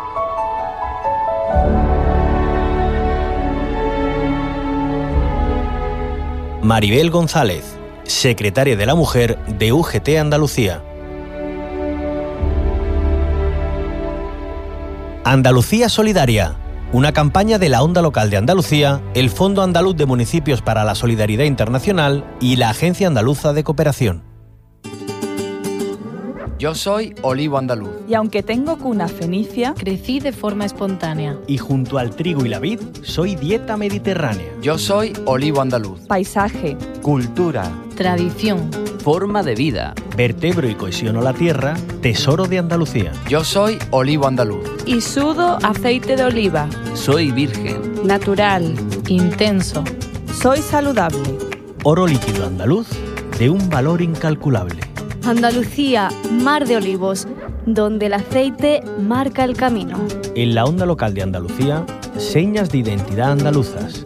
Maribel 6.62 7.10
González, 7.10 7.76
secretaria 8.04 8.76
de 8.76 8.86
la 8.86 8.96
Mujer 8.96 9.38
de 9.48 9.74
UGT 9.74 10.18
Andalucía. 10.20 10.82
Andalucía 15.24 15.90
Solidaria, 15.90 16.56
una 16.94 17.14
campaña 17.14 17.58
de 17.58 17.70
la 17.70 17.84
Onda 17.84 18.02
Local 18.02 18.30
de 18.30 18.38
Andalucía, 18.38 19.02
el 19.14 19.30
Fondo 19.30 19.62
Andaluz 19.62 19.96
de 19.96 20.06
Municipios 20.06 20.62
para 20.62 20.84
la 20.84 20.96
Solidaridad 20.96 21.46
Internacional 21.46 22.26
y 22.42 22.58
la 22.58 22.70
Agencia 22.70 23.08
Andaluza 23.08 23.54
de 23.54 23.64
Cooperación. 23.64 24.24
Yo 26.60 26.76
soy 26.76 27.16
Olivo 27.24 27.58
Andaluz. 27.58 27.90
Y 28.08 28.14
aunque 28.14 28.44
tengo 28.44 28.78
cuna 28.78 29.08
fenicia, 29.08 29.74
crecí 29.76 30.20
de 30.20 30.32
forma 30.32 30.66
espontánea. 30.66 31.40
Y 31.48 31.58
junto 31.58 31.98
al 31.98 32.12
trigo 32.16 32.46
y 32.46 32.50
la 32.50 32.60
vid, 32.60 32.80
soy 33.02 33.36
dieta 33.36 33.78
mediterránea. 33.78 34.46
Yo 34.62 34.78
soy 34.78 35.14
Olivo 35.26 35.62
Andaluz. 35.62 36.02
Paisaje, 36.02 36.78
cultura, 37.02 37.72
tradición, 37.96 38.70
forma 39.02 39.42
de 39.42 39.56
vida, 39.56 39.96
vertebro 40.16 40.70
y 40.70 40.76
cohesiono 40.76 41.22
la 41.22 41.34
tierra, 41.34 41.76
tesoro 42.02 42.46
de 42.46 42.60
Andalucía. 42.60 43.12
Yo 43.28 43.44
soy 43.44 43.80
Olivo 43.90 44.28
Andaluz. 44.28 44.70
Y 44.86 45.02
sudo 45.02 45.58
aceite 45.64 46.16
de 46.16 46.24
oliva. 46.24 46.68
Soy 46.94 47.32
virgen. 47.32 48.06
Natural, 48.06 48.76
intenso. 49.08 49.84
Soy 50.34 50.60
saludable. 50.60 51.38
Oro 51.84 52.06
líquido 52.06 52.46
andaluz 52.46 52.88
de 53.40 53.50
un 53.50 53.70
valor 53.70 54.02
incalculable. 54.02 54.80
Andalucía, 55.26 56.10
mar 56.32 56.68
de 56.68 56.78
olivos, 56.78 57.28
donde 57.66 58.06
el 58.06 58.14
aceite 58.14 58.82
marca 59.00 59.44
el 59.44 59.56
camino. 59.56 59.98
En 60.36 60.54
la 60.54 60.66
onda 60.66 60.86
local 60.86 61.14
de 61.14 61.24
Andalucía, 61.24 61.86
Señas 62.18 62.70
de 62.72 62.80
identidad 62.80 63.32
andaluzas. 63.32 64.06